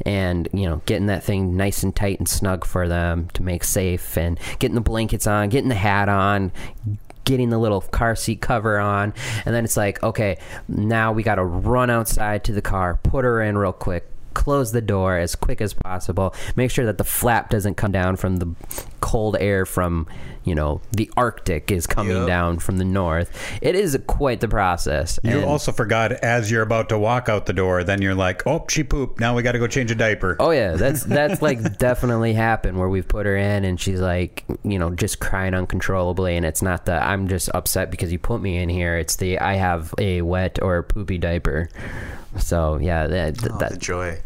and, 0.04 0.48
you 0.52 0.68
know, 0.68 0.82
getting 0.86 1.06
that 1.06 1.22
thing 1.22 1.56
nice 1.56 1.82
and 1.82 1.94
tight 1.94 2.18
and 2.18 2.28
snug 2.28 2.64
for 2.64 2.88
them 2.88 3.28
to 3.34 3.42
make 3.42 3.64
safe 3.64 4.16
and 4.16 4.38
getting 4.58 4.74
the 4.74 4.80
blankets 4.80 5.26
on, 5.26 5.48
getting 5.48 5.68
the 5.68 5.74
hat 5.74 6.08
on, 6.08 6.52
getting 7.24 7.50
the 7.50 7.58
little 7.58 7.80
car 7.80 8.16
seat 8.16 8.40
cover 8.40 8.80
on 8.80 9.14
and 9.46 9.54
then 9.54 9.64
it's 9.64 9.76
like 9.76 10.02
okay 10.02 10.36
now 10.66 11.12
we 11.12 11.22
got 11.22 11.36
to 11.36 11.44
run 11.44 11.88
outside 11.88 12.42
to 12.42 12.52
the 12.52 12.60
car 12.60 12.98
put 13.04 13.24
her 13.24 13.40
in 13.40 13.56
real 13.56 13.72
quick 13.72 14.11
close 14.34 14.72
the 14.72 14.80
door 14.80 15.16
as 15.16 15.34
quick 15.34 15.60
as 15.60 15.74
possible. 15.74 16.34
Make 16.56 16.70
sure 16.70 16.86
that 16.86 16.98
the 16.98 17.04
flap 17.04 17.50
doesn't 17.50 17.76
come 17.76 17.92
down 17.92 18.16
from 18.16 18.36
the 18.36 18.54
cold 19.00 19.36
air 19.40 19.66
from 19.66 20.06
you 20.44 20.54
know 20.54 20.80
the 20.90 21.10
arctic 21.16 21.70
is 21.70 21.86
coming 21.86 22.16
Yep. 22.16 22.26
down 22.26 22.58
from 22.58 22.78
the 22.78 22.84
north 22.84 23.30
it 23.62 23.74
is 23.74 23.96
quite 24.06 24.40
the 24.40 24.48
process 24.48 25.18
You 25.22 25.36
And- 25.38 25.44
also 25.44 25.70
forgot 25.72 26.12
as 26.12 26.50
you're 26.50 26.62
about 26.62 26.88
to 26.88 26.98
walk 26.98 27.28
out 27.28 27.46
the 27.46 27.52
door, 27.52 27.84
then 27.84 28.02
you're 28.02 28.14
like, 28.14 28.46
oh, 28.46 28.64
she 28.68 28.82
pooped. 28.82 29.20
Now 29.20 29.34
we 29.36 29.42
got 29.42 29.52
to 29.52 29.58
go 29.58 29.66
change 29.66 29.90
a 29.90 29.94
diaper. 29.94 30.36
Oh 30.40 30.50
yeah, 30.50 30.72
that's 30.74 31.04
that's 31.18 31.40
like 31.42 31.78
definitely 31.78 32.32
happened 32.32 32.78
where 32.78 32.88
we've 32.88 33.06
put 33.06 33.26
her 33.26 33.36
in 33.36 33.64
and 33.64 33.80
she's 33.80 34.00
like, 34.00 34.44
you 34.64 34.78
know, 34.78 34.90
just 34.90 35.20
crying 35.20 35.54
uncontrollably 35.54 36.36
and 36.36 36.44
it's 36.44 36.62
not 36.62 36.86
that 36.86 37.02
I'm 37.02 37.28
just 37.28 37.48
upset 37.54 37.90
because 37.90 38.10
you 38.12 38.18
put 38.18 38.40
me 38.40 38.58
in 38.58 38.68
here. 38.68 38.96
It's 38.96 39.16
the 39.16 39.38
I 39.38 39.54
have 39.54 39.94
a 39.98 40.22
wet 40.22 40.58
or 40.62 40.82
poopy 40.82 41.18
diaper. 41.18 41.68
So 42.38 42.78
yeah, 42.78 43.06
that, 43.06 43.36
Oh, 43.50 43.58
that 43.58 43.78
joy. 43.78 44.20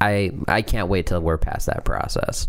I 0.00 0.32
I 0.48 0.62
can't 0.62 0.88
wait 0.88 1.06
till 1.06 1.20
we're 1.20 1.38
past 1.38 1.66
that 1.66 1.84
process. 1.84 2.48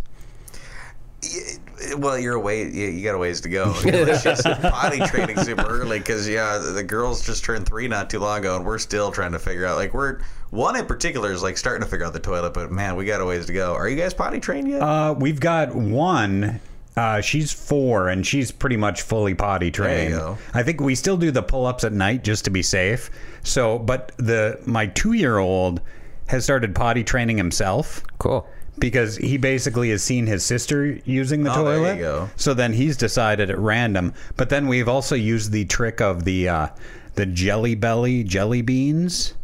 Well, 1.98 2.18
you're 2.18 2.36
a 2.36 2.40
way. 2.40 2.64
You, 2.64 2.88
you 2.88 3.04
got 3.04 3.16
a 3.16 3.18
ways 3.18 3.42
to 3.42 3.50
go. 3.50 3.74
It's 3.84 4.24
just 4.24 4.44
potty 4.44 5.00
training 5.00 5.38
super 5.40 5.66
early 5.68 6.00
because 6.00 6.28
yeah, 6.28 6.58
the 6.58 6.72
the 6.72 6.84
girls 6.84 7.26
just 7.26 7.44
turned 7.44 7.66
three 7.68 7.88
not 7.88 8.10
too 8.10 8.20
long 8.20 8.40
ago, 8.40 8.56
and 8.56 8.66
we're 8.66 8.78
still 8.78 9.12
trying 9.12 9.32
to 9.34 9.40
figure 9.40 9.66
out. 9.66 9.76
Like 9.78 9.94
we're 9.94 10.20
one 10.50 10.76
in 10.76 10.86
particular 10.86 11.32
is 11.32 11.42
like 11.44 11.58
starting 11.58 11.84
to 11.84 11.90
figure 11.90 12.06
out 12.06 12.14
the 12.14 12.20
toilet, 12.20 12.54
but 12.54 12.72
man, 12.72 12.96
we 12.96 13.06
got 13.06 13.22
a 13.22 13.26
ways 13.26 13.46
to 13.48 13.54
go. 13.54 13.74
Are 13.74 13.90
you 13.90 13.96
guys 13.98 14.14
potty 14.14 14.40
trained 14.40 14.68
yet? 14.70 14.82
Uh, 14.82 15.14
we've 15.18 15.40
got 15.40 15.74
one. 15.76 16.60
Uh, 16.96 17.22
she's 17.22 17.52
four 17.52 18.10
and 18.10 18.26
she's 18.26 18.52
pretty 18.52 18.78
much 18.78 19.02
fully 19.02 19.34
potty 19.34 19.72
trained. 19.72 20.14
go. 20.14 20.38
I 20.54 20.62
think 20.62 20.80
we 20.80 20.94
still 20.94 21.18
do 21.18 21.32
the 21.32 21.42
pull 21.42 21.66
ups 21.66 21.84
at 21.84 21.92
night 21.92 22.24
just 22.24 22.46
to 22.46 22.52
be 22.52 22.62
safe. 22.62 23.10
So, 23.42 23.80
but 23.80 24.12
the 24.18 24.60
my 24.66 24.86
two 24.88 25.14
year 25.14 25.40
old 25.40 25.82
has 26.28 26.44
started 26.44 26.76
potty 26.76 27.04
training 27.04 27.38
himself 27.38 28.04
Cool. 28.20 28.48
Because 28.80 29.18
he 29.18 29.38
basically 29.38 29.90
has 29.92 30.04
seen 30.04 30.26
his 30.28 30.44
sister 30.44 31.00
using 31.06 31.44
the 31.44 31.52
Oh, 31.56 31.64
there 31.64 31.76
you 31.76 31.80
toilet. 31.84 31.98
go. 32.00 32.30
So 32.36 32.54
then 32.54 32.74
he's 32.74 32.98
decided 32.98 33.50
at 33.50 33.58
random. 33.60 34.14
But 34.38 34.50
then 34.50 34.68
we've 34.68 34.88
also 34.90 35.16
used 35.16 35.52
the 35.52 35.66
trick 35.66 36.02
of 36.02 36.24
the 36.26 36.50
uh, 36.50 36.68
the 37.16 37.26
jelly 37.26 37.76
belly 37.76 38.24
jelly 38.24 38.62
beans. 38.62 39.36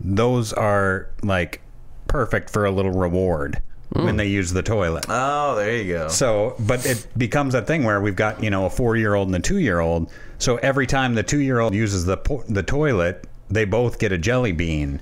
Those 0.00 0.52
are 0.52 1.08
like 1.22 1.60
perfect 2.06 2.50
for 2.50 2.64
a 2.64 2.70
little 2.70 2.92
reward 2.92 3.60
when 3.92 4.16
they 4.16 4.26
use 4.26 4.52
the 4.52 4.62
toilet. 4.62 5.06
oh, 5.08 5.56
there 5.56 5.76
you 5.76 5.92
go. 5.94 6.08
So, 6.08 6.54
but 6.60 6.84
it 6.86 7.06
becomes 7.16 7.54
a 7.54 7.62
thing 7.62 7.84
where 7.84 8.00
we've 8.00 8.14
got 8.16 8.42
you 8.42 8.50
know 8.50 8.66
a 8.66 8.70
four 8.70 8.96
year 8.96 9.14
old 9.14 9.28
and 9.28 9.36
a 9.36 9.40
two 9.40 9.58
year 9.58 9.80
old. 9.80 10.10
So 10.38 10.56
every 10.58 10.86
time 10.86 11.14
the 11.14 11.22
two 11.22 11.40
year 11.40 11.58
old 11.60 11.74
uses 11.74 12.04
the 12.04 12.16
po- 12.16 12.44
the 12.48 12.62
toilet, 12.62 13.26
they 13.50 13.64
both 13.64 13.98
get 13.98 14.12
a 14.12 14.18
jelly 14.18 14.52
bean. 14.52 15.00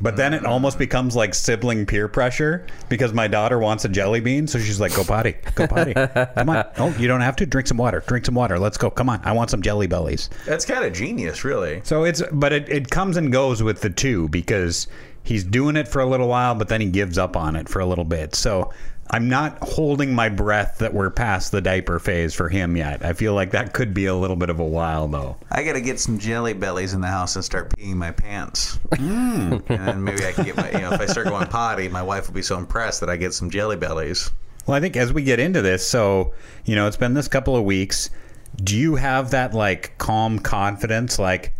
But 0.00 0.16
then 0.16 0.34
it 0.34 0.38
mm-hmm. 0.38 0.46
almost 0.46 0.78
becomes 0.78 1.16
like 1.16 1.34
sibling 1.34 1.86
peer 1.86 2.08
pressure 2.08 2.66
because 2.88 3.12
my 3.12 3.28
daughter 3.28 3.58
wants 3.58 3.84
a 3.84 3.88
jelly 3.88 4.20
bean, 4.20 4.46
so 4.46 4.58
she's 4.58 4.80
like, 4.80 4.94
"Go 4.94 5.04
potty, 5.04 5.36
go 5.54 5.66
potty, 5.66 5.94
come 5.94 6.50
on." 6.50 6.64
Oh, 6.78 6.94
you 6.98 7.08
don't 7.08 7.20
have 7.20 7.36
to 7.36 7.46
drink 7.46 7.66
some 7.66 7.76
water. 7.76 8.04
Drink 8.06 8.24
some 8.24 8.34
water. 8.34 8.58
Let's 8.58 8.76
go. 8.76 8.90
Come 8.90 9.08
on, 9.08 9.20
I 9.24 9.32
want 9.32 9.50
some 9.50 9.62
jelly 9.62 9.86
bellies. 9.86 10.30
That's 10.46 10.64
kind 10.64 10.84
of 10.84 10.92
genius, 10.92 11.44
really. 11.44 11.80
So 11.84 12.04
it's, 12.04 12.22
but 12.32 12.52
it, 12.52 12.68
it 12.68 12.90
comes 12.90 13.16
and 13.16 13.32
goes 13.32 13.62
with 13.62 13.80
the 13.80 13.90
two 13.90 14.28
because 14.28 14.86
he's 15.22 15.44
doing 15.44 15.76
it 15.76 15.88
for 15.88 16.00
a 16.00 16.06
little 16.06 16.28
while, 16.28 16.54
but 16.54 16.68
then 16.68 16.80
he 16.80 16.88
gives 16.88 17.18
up 17.18 17.36
on 17.36 17.56
it 17.56 17.68
for 17.68 17.80
a 17.80 17.86
little 17.86 18.04
bit. 18.04 18.34
So 18.34 18.72
I'm 19.10 19.28
not 19.28 19.58
holding 19.62 20.14
my 20.14 20.28
breath 20.28 20.78
that 20.78 20.92
we're 20.92 21.10
past 21.10 21.50
the 21.50 21.62
diaper 21.62 21.98
phase 21.98 22.34
for 22.34 22.48
him 22.48 22.76
yet. 22.76 23.04
I 23.04 23.14
feel 23.14 23.34
like 23.34 23.52
that 23.52 23.72
could 23.72 23.94
be 23.94 24.06
a 24.06 24.14
little 24.14 24.36
bit 24.36 24.50
of 24.50 24.60
a 24.60 24.66
while 24.66 25.08
though. 25.08 25.36
I 25.50 25.64
got 25.64 25.74
to 25.74 25.80
get 25.80 25.98
some 25.98 26.18
jelly 26.18 26.52
bellies 26.52 26.92
in 26.92 27.00
the 27.00 27.06
house 27.06 27.34
and 27.34 27.44
start 27.44 27.74
peeing 27.76 27.94
my 27.96 28.12
pants. 28.12 28.78
Mm. 28.92 29.62
And 29.68 29.86
then 29.86 30.04
maybe 30.04 30.24
I 30.26 30.32
can 30.32 30.44
get 30.44 30.56
my, 30.56 30.70
you 30.70 30.78
know, 30.78 30.92
if 30.92 31.00
I 31.00 31.06
start 31.06 31.26
going 31.28 31.46
potty, 31.46 31.88
my 31.88 32.02
wife 32.02 32.26
will 32.26 32.34
be 32.34 32.42
so 32.42 32.58
impressed 32.58 33.00
that 33.00 33.08
I 33.08 33.16
get 33.16 33.32
some 33.32 33.50
jelly 33.50 33.76
bellies. 33.76 34.30
Well, 34.66 34.76
I 34.76 34.80
think 34.80 34.96
as 34.96 35.12
we 35.12 35.22
get 35.22 35.38
into 35.38 35.62
this, 35.62 35.86
so 35.86 36.34
you 36.64 36.74
know, 36.74 36.86
it's 36.86 36.96
been 36.96 37.14
this 37.14 37.28
couple 37.28 37.56
of 37.56 37.64
weeks. 37.64 38.10
Do 38.56 38.76
you 38.76 38.96
have 38.96 39.30
that 39.30 39.54
like 39.54 39.96
calm 39.98 40.38
confidence, 40.38 41.18
like 41.18 41.54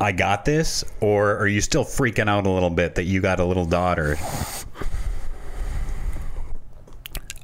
I 0.00 0.12
got 0.12 0.44
this, 0.44 0.84
or 1.00 1.36
are 1.36 1.46
you 1.46 1.60
still 1.60 1.84
freaking 1.84 2.28
out 2.28 2.46
a 2.46 2.50
little 2.50 2.70
bit 2.70 2.94
that 2.94 3.04
you 3.04 3.20
got 3.20 3.40
a 3.40 3.44
little 3.44 3.66
daughter? 3.66 4.16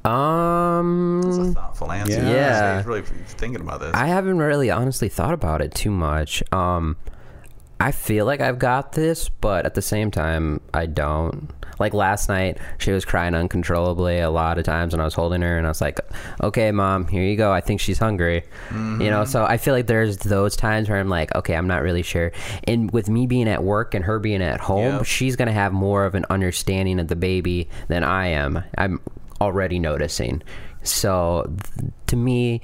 It's 0.05 0.09
a 0.09 0.11
Um, 0.11 1.53
thoughtful 1.55 1.91
answer. 1.91 2.21
Yeah. 2.21 2.77
He's 2.77 2.85
really 2.85 3.03
thinking 3.03 3.61
about 3.61 3.79
this. 3.79 3.91
I 3.93 4.07
haven't 4.07 4.37
really 4.39 4.69
honestly 4.69 5.07
thought 5.09 5.33
about 5.33 5.61
it 5.61 5.73
too 5.73 5.91
much. 5.91 6.43
Um, 6.51 6.97
I 7.79 7.91
feel 7.91 8.25
like 8.25 8.41
I've 8.41 8.59
got 8.59 8.93
this, 8.93 9.29
but 9.29 9.65
at 9.65 9.73
the 9.75 9.81
same 9.81 10.11
time, 10.11 10.59
I 10.73 10.85
don't. 10.87 11.49
Like 11.79 11.93
last 11.93 12.29
night, 12.29 12.59
she 12.77 12.91
was 12.91 13.03
crying 13.03 13.33
uncontrollably 13.33 14.19
a 14.19 14.29
lot 14.29 14.57
of 14.57 14.63
times 14.63 14.93
when 14.93 15.01
I 15.01 15.05
was 15.05 15.15
holding 15.15 15.41
her, 15.41 15.57
and 15.57 15.65
I 15.65 15.69
was 15.69 15.81
like, 15.81 15.99
"Okay, 16.41 16.71
mom, 16.71 17.07
here 17.07 17.23
you 17.23 17.35
go. 17.35 17.51
I 17.51 17.61
think 17.61 17.79
she's 17.81 17.97
hungry." 17.97 18.43
You 18.71 19.09
know, 19.09 19.25
so 19.25 19.43
I 19.43 19.57
feel 19.57 19.73
like 19.73 19.87
there's 19.87 20.17
those 20.17 20.55
times 20.55 20.87
where 20.87 20.99
I'm 20.99 21.09
like, 21.09 21.33
"Okay, 21.35 21.55
I'm 21.55 21.67
not 21.67 21.81
really 21.81 22.03
sure." 22.03 22.31
And 22.65 22.91
with 22.91 23.09
me 23.09 23.25
being 23.25 23.49
at 23.49 23.63
work 23.63 23.95
and 23.95 24.05
her 24.05 24.19
being 24.19 24.41
at 24.43 24.59
home, 24.61 24.97
Yep. 24.97 25.05
she's 25.05 25.35
gonna 25.35 25.51
have 25.51 25.73
more 25.73 26.05
of 26.05 26.13
an 26.13 26.25
understanding 26.29 26.99
of 26.99 27.07
the 27.07 27.15
baby 27.15 27.67
than 27.87 28.03
I 28.03 28.27
am. 28.27 28.63
I'm 28.77 28.99
already 29.43 29.79
noticing. 29.79 30.41
So 30.83 31.53
to 32.07 32.15
me, 32.15 32.61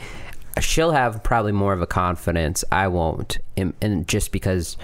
she'll 0.60 0.92
have 0.92 1.24
probably 1.24 1.52
more 1.52 1.74
of 1.74 1.82
a 1.82 1.88
confidence. 1.88 2.63
I 2.72 2.88
won't, 2.88 3.38
and, 3.58 3.74
and 3.82 4.08
just 4.08 4.32
because 4.32 4.78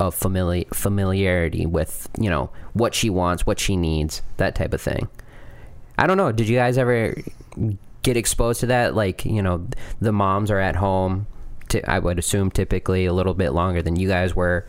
of 0.00 0.18
famili- 0.18 0.72
familiarity 0.74 1.66
with 1.66 2.08
you 2.18 2.30
know 2.30 2.50
what 2.72 2.94
she 2.94 3.10
wants, 3.10 3.46
what 3.46 3.58
she 3.58 3.76
needs, 3.76 4.22
that 4.36 4.54
type 4.54 4.72
of 4.72 4.80
thing. 4.80 5.08
I 5.98 6.06
don't 6.06 6.16
know. 6.16 6.32
Did 6.32 6.48
you 6.48 6.56
guys 6.56 6.78
ever 6.78 7.14
get 8.02 8.16
exposed 8.16 8.60
to 8.60 8.66
that? 8.66 8.94
Like 8.94 9.24
you 9.24 9.42
know, 9.42 9.66
the 10.00 10.12
moms 10.12 10.50
are 10.50 10.60
at 10.60 10.76
home. 10.76 11.26
I 11.88 11.98
would 11.98 12.20
assume 12.20 12.52
typically 12.52 13.04
a 13.04 13.12
little 13.12 13.34
bit 13.34 13.50
longer 13.50 13.82
than 13.82 13.96
you 13.96 14.06
guys 14.06 14.32
were, 14.32 14.64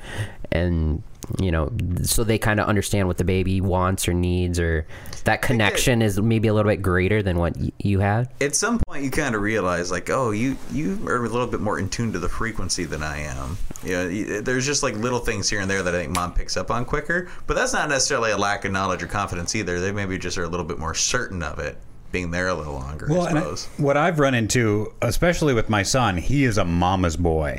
and 0.51 1.01
you 1.39 1.51
know, 1.51 1.71
so 2.03 2.23
they 2.23 2.37
kind 2.37 2.59
of 2.59 2.67
understand 2.67 3.07
what 3.07 3.17
the 3.17 3.23
baby 3.23 3.59
wants 3.59 4.07
or 4.07 4.13
needs, 4.13 4.59
or 4.59 4.85
that 5.23 5.41
connection 5.41 6.03
is 6.03 6.21
maybe 6.21 6.47
a 6.47 6.53
little 6.53 6.69
bit 6.69 6.83
greater 6.83 7.23
than 7.23 7.39
what 7.39 7.57
y- 7.57 7.71
you 7.79 7.99
had. 7.99 8.29
At 8.39 8.55
some 8.55 8.77
point, 8.87 9.03
you 9.03 9.09
kind 9.09 9.33
of 9.33 9.41
realize, 9.41 9.89
like, 9.89 10.11
oh, 10.11 10.29
you 10.29 10.55
you 10.71 10.99
are 11.07 11.15
a 11.15 11.27
little 11.27 11.47
bit 11.47 11.61
more 11.61 11.79
in 11.79 11.89
tune 11.89 12.13
to 12.13 12.19
the 12.19 12.29
frequency 12.29 12.85
than 12.85 13.01
I 13.01 13.21
am. 13.21 13.57
You 13.83 13.91
know, 13.93 14.07
y- 14.35 14.41
there's 14.41 14.67
just 14.67 14.83
like 14.83 14.95
little 14.97 15.17
things 15.19 15.49
here 15.49 15.61
and 15.61 15.69
there 15.69 15.81
that 15.81 15.95
I 15.95 15.99
think 16.03 16.13
mom 16.13 16.33
picks 16.35 16.57
up 16.57 16.69
on 16.69 16.85
quicker. 16.85 17.27
But 17.47 17.55
that's 17.55 17.73
not 17.73 17.89
necessarily 17.89 18.29
a 18.31 18.37
lack 18.37 18.63
of 18.63 18.71
knowledge 18.71 19.01
or 19.01 19.07
confidence 19.07 19.55
either. 19.55 19.79
They 19.79 19.91
maybe 19.91 20.19
just 20.19 20.37
are 20.37 20.43
a 20.43 20.47
little 20.49 20.65
bit 20.65 20.77
more 20.77 20.93
certain 20.93 21.41
of 21.41 21.57
it, 21.57 21.75
being 22.11 22.29
there 22.29 22.49
a 22.49 22.53
little 22.53 22.73
longer. 22.73 23.07
I 23.11 23.29
and 23.29 23.39
I- 23.39 23.41
what 23.77 23.97
I've 23.97 24.19
run 24.19 24.35
into, 24.35 24.93
especially 25.01 25.55
with 25.55 25.69
my 25.69 25.81
son, 25.81 26.17
he 26.17 26.43
is 26.43 26.59
a 26.59 26.65
mama's 26.65 27.17
boy 27.17 27.57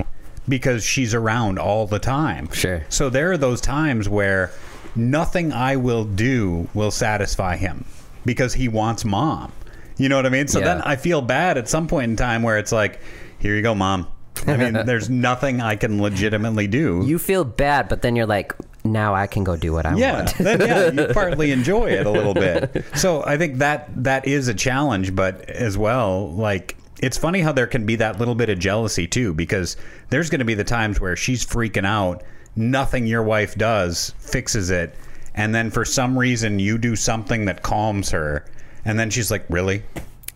because 0.49 0.85
she's 0.85 1.15
around 1.15 1.59
all 1.59 1.87
the 1.87 1.99
time. 1.99 2.51
Sure. 2.53 2.85
So 2.89 3.11
there 3.11 3.33
are 3.33 3.37
those 3.39 3.61
times 3.61 4.09
where 4.09 4.53
nothing 4.95 5.53
I 5.53 5.77
will 5.77 6.05
do 6.05 6.69
will 6.75 6.91
satisfy 6.91 7.57
him 7.57 7.85
because 8.25 8.55
he 8.55 8.69
wants 8.69 9.05
mom. 9.05 9.53
You 9.99 10.09
know 10.09 10.17
what 10.17 10.27
I 10.27 10.31
mean? 10.31 10.49
So 10.49 10.61
then 10.61 10.83
I 10.83 10.97
feel 10.97 11.23
bad 11.23 11.57
at 11.57 11.69
some 11.69 11.89
point 11.89 12.11
in 12.11 12.17
time 12.17 12.43
where 12.43 12.59
it's 12.59 12.73
like, 12.73 13.01
here 13.39 13.55
you 13.55 13.63
go, 13.63 13.75
mom. 13.75 14.09
I 14.47 14.57
mean, 14.57 14.73
there's 14.87 15.09
nothing 15.09 15.63
I 15.63 15.77
can 15.77 16.03
legitimately 16.03 16.67
do. 16.67 17.03
You 17.07 17.19
feel 17.19 17.45
bad, 17.45 17.89
but 17.89 18.03
then 18.03 18.15
you're 18.15 18.27
like, 18.27 18.53
now 18.85 19.15
I 19.15 19.27
can 19.27 19.43
go 19.43 19.57
do 19.57 19.73
what 19.73 19.87
I 19.87 19.97
yeah, 19.97 20.17
want. 20.17 20.35
then 20.39 20.61
yeah, 20.61 20.91
you 21.07 21.09
partly 21.15 21.51
enjoy 21.51 21.87
it 21.91 22.07
a 22.07 22.11
little 22.11 22.35
bit. 22.35 22.85
So 22.95 23.25
I 23.25 23.39
think 23.39 23.59
that 23.59 23.89
that 24.05 24.27
is 24.27 24.49
a 24.49 24.55
challenge, 24.55 25.15
but 25.15 25.49
as 25.49 25.79
well, 25.79 26.31
like 26.33 26.77
it's 27.01 27.19
funny 27.19 27.41
how 27.41 27.53
there 27.53 27.67
can 27.67 27.85
be 27.87 27.97
that 27.97 28.19
little 28.19 28.35
bit 28.35 28.49
of 28.49 28.59
jealousy 28.59 29.07
too, 29.07 29.35
because 29.35 29.77
there's 30.11 30.31
going 30.31 30.39
to 30.39 30.45
be 30.45 30.55
the 30.55 30.65
times 30.65 31.01
where 31.01 31.17
she's 31.17 31.45
freaking 31.45 31.87
out, 31.87 32.23
nothing 32.55 33.07
your 33.07 33.23
wife 33.23 33.55
does 33.55 34.15
fixes 34.19 34.71
it, 34.71 34.95
and 35.35 35.55
then 35.55 35.71
for 35.71 35.85
some 35.85 36.19
reason 36.19 36.59
you 36.59 36.79
do 36.79 36.97
something 36.97 37.45
that 37.45 37.63
calms 37.63 38.11
her, 38.11 38.45
and 38.85 38.99
then 38.99 39.11
she's 39.11 39.31
like, 39.31 39.45
"Really? 39.49 39.83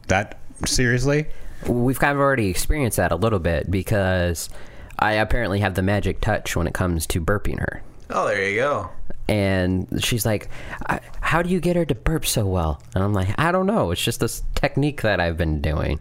That 0.08 0.38
seriously?" 0.66 1.26
We've 1.66 1.98
kind 1.98 2.12
of 2.12 2.20
already 2.20 2.48
experienced 2.48 2.96
that 2.96 3.12
a 3.12 3.16
little 3.16 3.38
bit 3.38 3.70
because 3.70 4.48
I 4.98 5.12
apparently 5.12 5.60
have 5.60 5.74
the 5.74 5.82
magic 5.82 6.20
touch 6.20 6.56
when 6.56 6.66
it 6.66 6.74
comes 6.74 7.06
to 7.08 7.20
burping 7.20 7.58
her. 7.58 7.82
Oh, 8.10 8.26
there 8.26 8.48
you 8.48 8.56
go. 8.56 8.90
And 9.30 10.02
she's 10.02 10.26
like, 10.26 10.48
How 11.20 11.40
do 11.40 11.50
you 11.50 11.60
get 11.60 11.76
her 11.76 11.84
to 11.84 11.94
burp 11.94 12.26
so 12.26 12.44
well? 12.44 12.82
And 12.96 13.04
I'm 13.04 13.12
like, 13.12 13.32
I 13.38 13.52
don't 13.52 13.66
know. 13.66 13.92
It's 13.92 14.02
just 14.02 14.18
this 14.18 14.42
technique 14.56 15.02
that 15.02 15.20
I've 15.20 15.36
been 15.36 15.60
doing. 15.60 16.00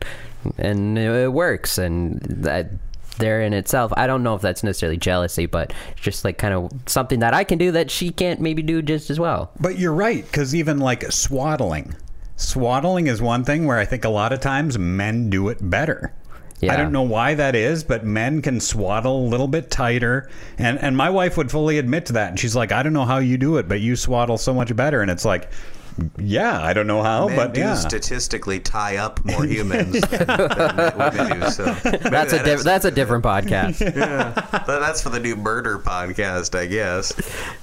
And 0.58 0.98
it 0.98 1.32
works. 1.32 1.78
And 1.78 2.20
that 2.22 2.72
there 3.20 3.42
in 3.42 3.54
itself, 3.54 3.94
I 3.96 4.08
don't 4.08 4.24
know 4.24 4.34
if 4.34 4.42
that's 4.42 4.64
necessarily 4.64 4.98
jealousy, 4.98 5.46
but 5.46 5.74
just 5.96 6.26
like 6.26 6.40
kind 6.40 6.56
of 6.56 6.72
something 6.88 7.20
that 7.20 7.36
I 7.36 7.44
can 7.44 7.60
do 7.60 7.72
that 7.74 7.92
she 7.92 8.10
can't 8.10 8.42
maybe 8.42 8.64
do 8.64 8.82
just 8.82 9.12
as 9.12 9.20
well. 9.20 9.52
But 9.60 9.78
you're 9.78 9.94
right, 9.94 10.26
because 10.26 10.56
even 10.56 10.80
like 10.80 11.12
swaddling, 11.12 11.96
swaddling 12.36 13.06
is 13.06 13.22
one 13.22 13.44
thing 13.44 13.68
where 13.68 13.78
I 13.78 13.86
think 13.86 14.06
a 14.06 14.10
lot 14.10 14.34
of 14.34 14.40
times 14.40 14.80
men 14.80 15.30
do 15.30 15.50
it 15.50 15.58
better. 15.62 16.14
I 16.64 16.76
don't 16.76 16.92
know 16.92 17.04
why 17.04 17.36
that 17.36 17.56
is, 17.56 17.84
but 17.84 18.04
men 18.06 18.42
can 18.42 18.60
swaddle 18.60 19.26
a 19.26 19.28
little 19.30 19.48
bit 19.48 19.72
tighter, 19.72 20.30
and 20.58 20.78
and 20.80 20.98
my 20.98 21.10
wife 21.10 21.38
would 21.38 21.50
fully 21.52 21.78
admit 21.78 22.08
to 22.08 22.14
that. 22.14 22.30
And 22.30 22.40
she's 22.40 22.56
like, 22.56 22.72
"I 22.72 22.84
don't 22.84 22.94
know 22.94 23.06
how 23.06 23.20
you 23.20 23.38
do 23.38 23.58
it, 23.58 23.68
but 23.70 23.80
you 23.80 23.96
swaddle 23.96 24.38
so 24.38 24.54
much 24.54 24.76
better." 24.76 25.02
And 25.02 25.10
it's 25.10 25.24
like, 25.24 25.50
"Yeah, 26.18 26.62
I 26.62 26.74
don't 26.74 26.88
know 26.88 27.02
how, 27.02 27.28
Men 27.28 27.36
but 27.38 27.54
do 27.54 27.62
yeah." 27.62 27.76
statistically 27.76 28.60
tie 28.60 28.98
up 28.98 29.24
more 29.24 29.46
humans 29.56 30.02
than 30.02 30.28
women 30.98 31.40
do. 31.42 31.50
So 31.50 31.66
maybe 31.86 31.98
That's 32.10 32.34
a 32.34 32.38
that 32.38 32.44
diff- 32.44 32.46
has- 32.46 32.64
that's 32.66 32.86
a 32.86 32.92
different 32.92 33.24
podcast. 33.24 33.80
But 34.70 34.80
that's 34.82 35.02
for 35.02 35.10
the 35.10 35.20
new 35.20 35.36
murder 35.38 35.80
podcast, 35.80 36.58
I 36.58 36.66
guess. 36.66 37.14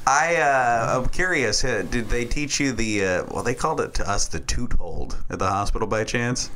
I 0.07 0.37
uh, 0.37 0.99
I'm 1.03 1.09
curious. 1.11 1.63
uh, 1.65 1.85
Did 1.91 2.09
they 2.09 2.25
teach 2.25 2.59
you 2.61 2.73
the? 2.73 3.05
Uh, 3.05 3.25
well, 3.31 3.43
they 3.43 3.55
called 3.55 3.81
it 3.83 3.93
to 3.95 4.09
us 4.11 4.27
the 4.29 4.41
toot 4.41 4.73
hold 4.73 5.17
at 5.31 5.39
the 5.39 5.47
hospital 5.49 5.87
by 5.87 6.03
chance. 6.05 6.51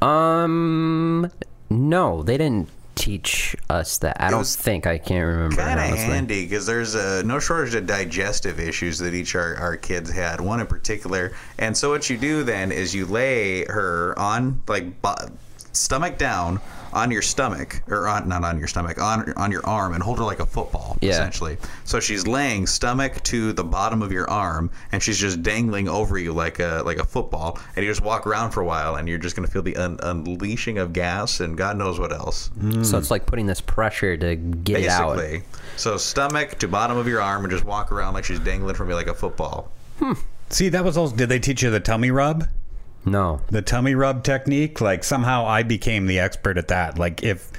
Um, 0.00 1.30
no, 1.70 2.22
they 2.22 2.38
didn't 2.38 2.68
teach 2.94 3.56
us 3.70 3.98
that. 3.98 4.20
I 4.20 4.30
don't 4.30 4.46
think. 4.46 4.86
I 4.86 4.98
can't 4.98 5.24
remember. 5.24 5.56
Kind 5.56 5.78
of 5.78 5.98
handy 5.98 6.44
because 6.44 6.66
there's 6.66 6.94
uh, 6.94 7.22
no 7.24 7.38
shortage 7.38 7.74
of 7.74 7.86
digestive 7.86 8.58
issues 8.58 8.98
that 8.98 9.14
each 9.14 9.34
our, 9.34 9.56
our 9.56 9.76
kids 9.76 10.10
had. 10.10 10.40
One 10.40 10.60
in 10.60 10.66
particular, 10.66 11.32
and 11.58 11.76
so 11.76 11.90
what 11.90 12.10
you 12.10 12.18
do 12.18 12.42
then 12.42 12.72
is 12.72 12.94
you 12.94 13.06
lay 13.06 13.64
her 13.66 14.18
on 14.18 14.60
like 14.66 15.00
stomach 15.72 16.18
down 16.18 16.60
on 16.90 17.10
your 17.10 17.20
stomach 17.20 17.82
or 17.88 18.08
on 18.08 18.26
not 18.26 18.42
on 18.44 18.58
your 18.58 18.66
stomach 18.66 18.98
on 19.00 19.30
on 19.34 19.52
your 19.52 19.64
arm 19.66 19.92
and 19.92 20.02
hold 20.02 20.16
her 20.18 20.24
like 20.24 20.40
a 20.40 20.46
football 20.46 20.96
Yeah. 21.02 21.10
essentially. 21.10 21.58
So 21.84 22.00
she's 22.00 22.26
laying 22.26 22.66
stomach 22.66 23.22
to 23.24 23.52
the 23.52 23.62
bottom 23.62 24.00
of 24.00 24.10
your 24.10 24.28
arm 24.30 24.70
and 24.90 25.02
she's 25.02 25.18
just 25.18 25.42
dangling 25.42 25.86
over 25.86 26.16
you 26.16 26.32
like 26.32 26.60
a 26.60 26.82
like 26.86 26.96
a 26.98 27.04
football 27.04 27.58
and 27.76 27.84
you 27.84 27.90
just 27.90 28.00
walk 28.00 28.26
around 28.26 28.52
for 28.52 28.62
a 28.62 28.64
while 28.64 28.96
and 28.96 29.06
you're 29.06 29.18
just 29.18 29.36
gonna 29.36 29.48
feel 29.48 29.60
the 29.62 29.76
un- 29.76 29.98
unleashing 30.02 30.78
of 30.78 30.94
gas 30.94 31.40
and 31.40 31.58
God 31.58 31.76
knows 31.76 32.00
what 32.00 32.10
else. 32.12 32.48
Mm. 32.58 32.84
So 32.86 32.96
it's 32.96 33.10
like 33.10 33.26
putting 33.26 33.44
this 33.46 33.60
pressure 33.60 34.16
to 34.16 34.36
get 34.36 34.80
it 34.80 34.88
out. 34.88 35.16
Basically. 35.18 35.42
So 35.76 35.98
stomach 35.98 36.58
to 36.60 36.68
bottom 36.68 36.96
of 36.96 37.06
your 37.06 37.20
arm 37.20 37.44
and 37.44 37.50
just 37.52 37.64
walk 37.64 37.92
around 37.92 38.14
like 38.14 38.24
she's 38.24 38.40
dangling 38.40 38.74
from 38.76 38.88
you 38.88 38.94
like 38.94 39.08
a 39.08 39.14
football. 39.14 39.70
Hmm. 39.98 40.14
See, 40.50 40.70
that 40.70 40.82
was 40.82 40.96
also. 40.96 41.14
Did 41.14 41.28
they 41.28 41.38
teach 41.38 41.62
you 41.62 41.68
the 41.68 41.80
tummy 41.80 42.10
rub? 42.10 42.48
No. 43.04 43.40
the 43.48 43.62
tummy 43.62 43.94
rub 43.94 44.22
technique 44.24 44.80
like 44.80 45.02
somehow 45.04 45.46
i 45.46 45.62
became 45.62 46.06
the 46.06 46.18
expert 46.18 46.58
at 46.58 46.68
that 46.68 46.98
like 46.98 47.22
if 47.22 47.50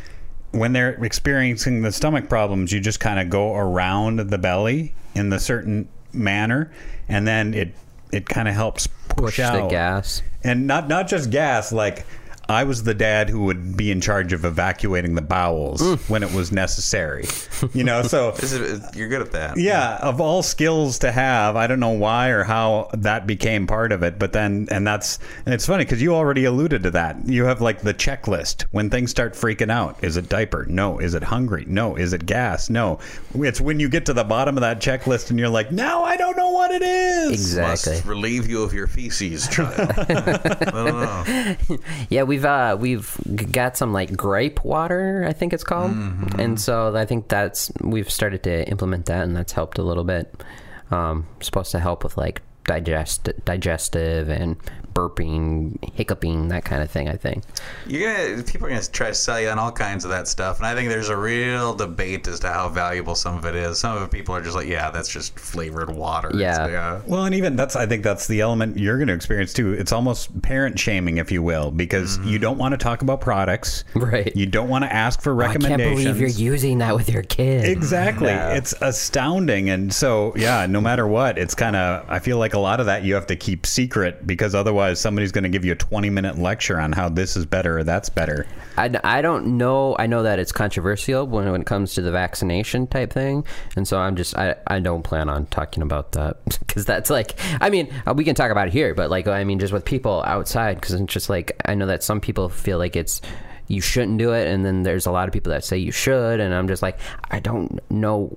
when 0.52 0.74
they're 0.74 1.04
experiencing 1.04 1.82
the 1.82 1.92
stomach 1.92 2.30
problems 2.30 2.72
you 2.72 2.80
just 2.80 3.00
kind 3.00 3.20
of 3.20 3.30
go 3.30 3.56
around 3.56 4.20
the 4.20 4.38
belly 4.38 4.94
in 5.16 5.30
the 5.30 5.40
certain 5.40 5.88
manner 6.14 6.72
and 7.08 7.28
then 7.28 7.54
it 7.54 7.74
it 8.12 8.26
kind 8.28 8.48
of 8.48 8.54
helps 8.54 8.88
push, 8.88 9.38
Push 9.38 9.40
out 9.40 9.64
the 9.64 9.68
gas. 9.70 10.22
and 10.44 10.68
not 10.68 10.88
not 10.88 11.08
just 11.08 11.30
gas 11.32 11.72
like 11.72 12.06
I 12.50 12.64
was 12.64 12.84
the 12.84 12.94
dad 12.96 13.30
who 13.30 13.44
would 13.46 13.78
be 13.78 13.92
in 13.92 14.02
charge 14.02 14.34
of 14.34 14.44
evacuating 14.44 15.16
the 15.16 15.22
bowels 15.22 15.82
Mm. 15.82 16.10
when 16.10 16.24
it 16.24 16.34
was 16.34 16.52
necessary. 16.52 17.26
You 17.74 17.84
know, 17.84 18.02
so 18.02 18.30
is, 18.40 18.82
you're 18.96 19.08
good 19.08 19.22
at 19.22 19.32
that. 19.34 19.58
yeah, 19.58 19.98
of 20.02 20.20
all 20.20 20.42
skills 20.44 21.00
to 21.00 21.12
have, 21.12 21.56
I 21.56 21.68
don't 21.68 21.80
know 21.80 21.92
why 21.92 22.30
or 22.30 22.44
how 22.44 22.90
that 22.94 23.28
became 23.28 23.68
part 23.68 23.92
of 23.92 24.02
it, 24.04 24.18
but 24.18 24.34
then 24.34 24.68
and 24.72 24.86
that's 24.88 25.20
and 25.46 25.54
it's 25.54 25.66
funny 25.66 25.86
because 25.86 26.02
you 26.02 26.16
already 26.16 26.46
alluded 26.46 26.84
to 26.84 26.92
that. 26.92 27.18
You 27.28 27.46
have 27.46 27.62
like 27.62 27.82
the 27.82 27.94
checklist 27.94 28.64
when 28.72 28.90
things 28.90 29.12
start 29.12 29.34
freaking 29.34 29.72
out. 29.72 30.04
Is 30.04 30.18
it 30.18 30.28
diaper? 30.28 30.66
No. 30.68 30.98
Is 31.00 31.14
it 31.14 31.24
hungry? 31.24 31.66
No. 31.68 31.96
Is 31.96 32.14
it 32.14 32.26
gas? 32.26 32.70
No. 32.70 33.00
It's 33.36 33.62
when 33.62 33.80
you 33.80 33.90
get 33.90 34.06
to 34.08 34.14
the 34.14 34.24
bottom 34.24 34.58
of 34.58 34.62
that 34.62 34.80
checklist 34.82 35.30
and 35.30 35.38
you're 35.38 35.50
like, 35.50 35.72
now 35.72 36.04
I 36.04 36.18
don't 36.18 36.36
know 36.36 36.50
what 36.50 36.72
it 36.72 36.82
is. 36.82 37.32
Exactly. 37.32 37.94
Must 37.94 38.06
relieve 38.06 38.50
you 38.50 38.64
of 38.64 38.74
your 38.74 38.88
feces, 38.88 39.48
child. 39.48 39.76
I 39.98 40.64
don't 40.72 41.70
know. 41.70 41.78
Yeah, 42.10 42.24
we've 42.24 42.39
uh 42.46 42.78
we've 42.80 43.16
got 43.52 43.78
some 43.78 43.94
like 43.94 44.16
grape 44.16 44.64
water, 44.64 45.26
I 45.28 45.34
think 45.34 45.54
it's 45.54 45.64
called, 45.64 45.92
Mm-hmm. 45.92 46.40
and 46.40 46.60
so 46.60 46.96
I 46.96 47.06
think 47.06 47.28
that's 47.28 47.72
we've 47.82 48.10
started 48.10 48.44
to 48.44 48.68
implement 48.70 49.06
that, 49.08 49.24
and 49.24 49.36
that's 49.36 49.54
helped 49.54 49.78
a 49.78 49.84
little 49.84 50.04
bit. 50.04 50.44
Um, 50.92 51.28
supposed 51.42 51.72
to 51.72 51.80
help 51.80 52.04
with 52.04 52.18
like 52.18 52.42
digest 52.66 53.30
digestive 53.46 54.30
and 54.30 54.56
burping, 55.00 55.78
hiccuping, 55.94 56.50
that 56.50 56.66
kind 56.66 56.84
of 56.84 56.92
thing. 56.92 57.08
I 57.08 57.16
think. 57.16 57.44
You're 57.88 58.14
gonna 58.14 58.44
people 58.44 58.68
are 58.68 58.70
gonna 58.70 58.84
try 58.84 59.08
to 59.08 59.14
sell 59.14 59.40
you 59.40 59.50
on 59.50 59.60
all 59.60 59.72
kinds 59.72 60.04
of 60.04 60.12
that 60.12 60.28
stuff, 60.28 60.58
and 60.58 60.66
I 60.66 60.76
think 60.76 60.90
there's 60.90 61.10
a 61.10 61.18
real 61.18 61.74
debate 61.74 62.28
as 62.28 62.40
to 62.42 62.50
how 62.50 62.70
valuable 62.70 63.16
some 63.16 63.38
of 63.38 63.46
it 63.46 63.56
is. 63.56 63.80
Some 63.80 63.96
of 63.96 64.04
it 64.04 64.12
people 64.12 64.36
are 64.36 64.42
just 64.42 64.56
like, 64.56 64.68
yeah, 64.68 64.92
that's 64.92 65.10
just 65.10 65.38
flavored 65.40 65.90
water. 65.90 66.30
It's- 66.30 66.42
Yeah. 66.42 66.68
yeah. 66.68 66.90
Uh, 66.90 67.02
well, 67.08 67.26
and 67.26 67.36
even 67.36 67.56
that's 67.56 67.76
I 67.76 67.86
think 67.86 68.04
that's 68.04 68.28
the 68.28 68.42
element 68.42 68.78
you're 68.78 68.98
going 68.98 69.08
to 69.10 69.14
experience 69.14 69.54
too. 69.54 69.74
It's 69.74 69.92
almost 69.92 70.42
parent 70.42 70.80
shaming, 70.80 71.18
if 71.18 71.32
you 71.32 71.44
will, 71.44 71.72
because 71.72 72.18
you 72.18 72.24
mm-hmm. 72.24 72.42
don't 72.42 72.58
want 72.58 72.74
to 72.74 72.78
talk 72.78 73.02
about 73.02 73.22
products. 73.22 73.84
Right. 73.94 74.36
You 74.36 74.46
don't 74.46 74.70
want 74.70 74.86
to 74.86 74.92
ask 74.92 75.22
for 75.22 75.36
recommendations. 75.36 75.82
I 75.82 76.04
can't 76.04 76.18
believe 76.18 76.20
you're 76.20 76.54
using 76.54 76.80
that 76.80 76.96
with 76.96 77.10
your 77.10 77.24
kid. 77.24 77.66
Exactly. 77.66 78.32
It's 78.32 78.74
astounding. 78.82 79.70
And 79.70 79.94
so, 79.94 80.34
yeah, 80.36 80.66
no 80.66 80.82
matter 80.82 81.06
what, 81.06 81.38
it's 81.38 81.54
kind 81.54 81.76
of, 81.76 82.06
I 82.10 82.20
feel 82.20 82.38
like 82.38 82.54
a 82.54 82.60
lot 82.60 82.80
of 82.80 82.88
that 82.88 83.04
you 83.04 83.14
have 83.14 83.28
to 83.28 83.36
keep 83.36 83.66
secret 83.66 84.26
because 84.26 84.56
otherwise 84.56 84.89
somebody's 84.96 85.32
going 85.32 85.44
to 85.44 85.50
give 85.50 85.64
you 85.66 85.72
a 85.74 85.76
20 85.76 86.10
minute 86.10 86.38
lecture 86.38 86.80
on 86.80 86.92
how 86.92 87.10
this 87.10 87.36
is 87.38 87.46
better 87.46 87.80
or 87.80 87.84
that's 87.84 88.10
better. 88.10 88.46
I, 88.78 88.90
I 89.04 89.22
don't 89.22 89.58
know. 89.58 89.96
I 90.00 90.08
know 90.08 90.24
that 90.24 90.40
it's 90.40 90.52
controversial 90.52 91.28
when, 91.28 91.52
when 91.52 91.62
it 91.62 91.68
comes 91.68 91.94
to 91.96 92.02
the 92.02 92.12
vaccination 92.12 92.88
type 92.88 93.12
thing, 93.12 93.46
and 93.76 93.88
so 93.88 93.98
I'm 94.00 94.16
just 94.16 94.38
I, 94.38 94.56
I 94.68 94.80
don't 94.80 95.04
plan 95.04 95.30
on 95.30 95.46
talking 95.48 95.84
about 95.84 96.14
that 96.14 96.38
because 96.60 96.86
that's 96.86 97.10
like 97.10 97.36
I 97.62 97.70
mean 97.70 97.90
uh, 98.08 98.14
we 98.14 98.24
can 98.24 98.36
talk 98.36 98.52
about 98.52 98.68
it 98.68 98.74
here, 98.74 98.94
but 98.96 99.10
like 99.10 99.28
I 99.28 99.44
mean 99.44 99.60
just 99.60 99.74
with 99.74 99.86
people 99.86 100.24
outside 100.26 100.76
because 100.76 100.94
it's 100.94 101.14
just 101.14 101.30
like 101.30 101.60
I 101.66 101.76
know 101.76 101.88
that 101.88 102.04
some 102.04 102.22
people 102.22 102.50
feel 102.50 102.78
like 102.78 102.96
it's 102.96 103.22
you 103.68 103.82
shouldn't 103.82 104.18
do 104.18 104.34
it, 104.34 104.48
and 104.48 104.66
then 104.66 104.84
there's 104.84 105.06
a 105.06 105.12
lot 105.12 105.28
of 105.28 105.34
people 105.34 105.52
that 105.52 105.64
say 105.64 105.78
you 105.78 105.92
should, 105.92 106.40
and 106.40 106.54
I'm 106.54 106.68
just 106.68 106.82
like 106.82 107.00
I 107.30 107.40
don't 107.40 107.80
know. 107.92 108.36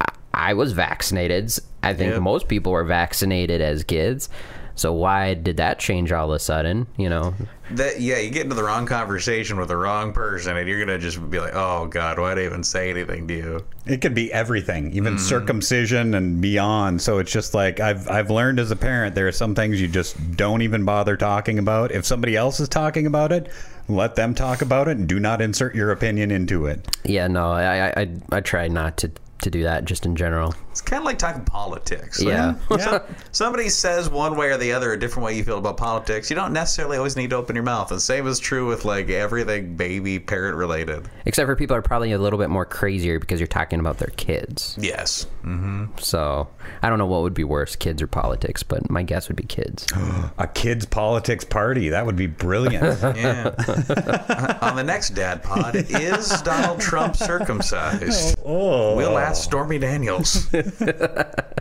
I, 0.00 0.08
I 0.32 0.54
was 0.54 0.72
vaccinated. 0.72 1.52
I 1.82 1.92
think 1.94 2.12
Yep. 2.12 2.22
most 2.22 2.48
people 2.48 2.72
were 2.72 2.84
vaccinated 2.84 3.60
as 3.60 3.84
kids. 3.84 4.28
So 4.76 4.92
why 4.92 5.34
did 5.34 5.58
that 5.58 5.78
change 5.78 6.10
all 6.12 6.30
of 6.30 6.36
a 6.36 6.38
sudden? 6.38 6.86
You 6.96 7.08
know, 7.08 7.34
That 7.70 8.00
yeah, 8.00 8.18
you 8.18 8.30
get 8.30 8.42
into 8.42 8.56
the 8.56 8.64
wrong 8.64 8.86
conversation 8.86 9.56
with 9.56 9.68
the 9.68 9.76
wrong 9.76 10.12
person, 10.12 10.56
and 10.56 10.68
you're 10.68 10.84
gonna 10.84 10.98
just 10.98 11.30
be 11.30 11.38
like, 11.38 11.54
oh 11.54 11.86
god, 11.86 12.18
why'd 12.18 12.38
I 12.38 12.44
even 12.44 12.62
say 12.64 12.90
anything 12.90 13.28
to 13.28 13.34
you? 13.34 13.64
It 13.86 14.00
could 14.00 14.14
be 14.14 14.32
everything, 14.32 14.92
even 14.92 15.14
Mm-hmm. 15.14 15.18
circumcision 15.22 16.14
and 16.14 16.40
beyond. 16.40 17.00
So 17.02 17.18
it's 17.18 17.30
just 17.32 17.54
like 17.54 17.78
I've 17.80 18.08
I've 18.10 18.30
learned 18.30 18.58
as 18.58 18.70
a 18.70 18.76
parent 18.76 19.14
there 19.14 19.28
are 19.28 19.32
some 19.32 19.54
things 19.54 19.80
you 19.80 19.88
just 19.88 20.36
don't 20.36 20.62
even 20.62 20.84
bother 20.84 21.16
talking 21.16 21.58
about. 21.58 21.92
If 21.92 22.04
somebody 22.04 22.36
else 22.36 22.58
is 22.60 22.68
talking 22.68 23.06
about 23.06 23.30
it, 23.32 23.48
let 23.88 24.16
them 24.16 24.34
talk 24.34 24.60
about 24.62 24.88
it 24.88 24.96
and 24.96 25.08
do 25.08 25.20
not 25.20 25.40
insert 25.40 25.74
your 25.74 25.90
opinion 25.92 26.30
into 26.30 26.66
it. 26.66 26.88
Yeah, 27.04 27.28
no, 27.28 27.50
I 27.52 27.62
I, 27.88 28.00
I, 28.02 28.08
I 28.32 28.40
try 28.40 28.66
not 28.68 28.96
to, 28.98 29.10
to 29.42 29.50
do 29.50 29.62
that 29.64 29.84
just 29.84 30.06
in 30.06 30.16
general. 30.16 30.54
It's 30.70 30.80
kind 30.80 31.00
of 31.00 31.04
like 31.04 31.18
talking 31.18 31.44
politics. 31.44 32.22
Yeah. 32.22 32.54
Some- 32.78 33.00
somebody 33.32 33.68
says 33.68 34.08
one 34.08 34.36
way 34.36 34.48
or 34.48 34.56
the 34.56 34.72
other 34.72 34.92
a 34.92 34.98
different 34.98 35.24
way 35.26 35.36
you 35.36 35.44
feel 35.44 35.58
about 35.58 35.76
politics. 35.76 36.30
You 36.30 36.36
don't 36.36 36.52
necessarily 36.52 36.96
always 36.96 37.16
need 37.16 37.30
to 37.30 37.36
open 37.36 37.54
your 37.54 37.64
mouth. 37.64 37.90
And 37.90 38.00
same 38.00 38.26
is 38.26 38.38
true 38.38 38.66
with 38.68 38.84
like 38.84 39.10
everything 39.10 39.76
baby 39.76 40.18
parent 40.18 40.56
related. 40.56 41.08
Except 41.26 41.46
for 41.46 41.56
people 41.56 41.76
are 41.76 41.82
probably 41.82 42.12
a 42.12 42.18
little 42.18 42.38
bit 42.38 42.48
more 42.50 42.64
crazier 42.64 43.18
because 43.18 43.38
you're 43.40 43.46
talking 43.46 43.80
about 43.80 43.98
their 43.98 44.12
kids. 44.16 44.76
Yes. 44.80 45.26
Mm-hmm. 45.44 45.86
So 45.98 46.48
I 46.82 46.88
don't 46.88 46.98
know 46.98 47.06
what 47.06 47.22
would 47.22 47.34
be 47.34 47.44
worse, 47.44 47.76
kids 47.76 48.00
or 48.00 48.06
politics, 48.06 48.62
but 48.62 48.88
my 48.90 49.02
guess 49.02 49.28
would 49.28 49.36
be 49.36 49.44
kids. 49.44 49.86
A 50.38 50.46
kids 50.46 50.86
politics 50.86 51.44
party 51.44 51.90
that 51.90 52.06
would 52.06 52.16
be 52.16 52.26
brilliant. 52.26 52.84
Yeah. 53.14 53.54
On 54.62 54.76
the 54.76 54.82
next 54.82 55.10
Dad 55.10 55.42
Pod, 55.42 55.76
is 55.76 56.42
Donald 56.42 56.80
Trump 56.80 57.16
circumcised? 57.16 58.36
oh, 58.44 58.96
We'll 58.96 59.18
ask 59.24 59.44
Stormy 59.44 59.78
Daniels. 59.78 60.46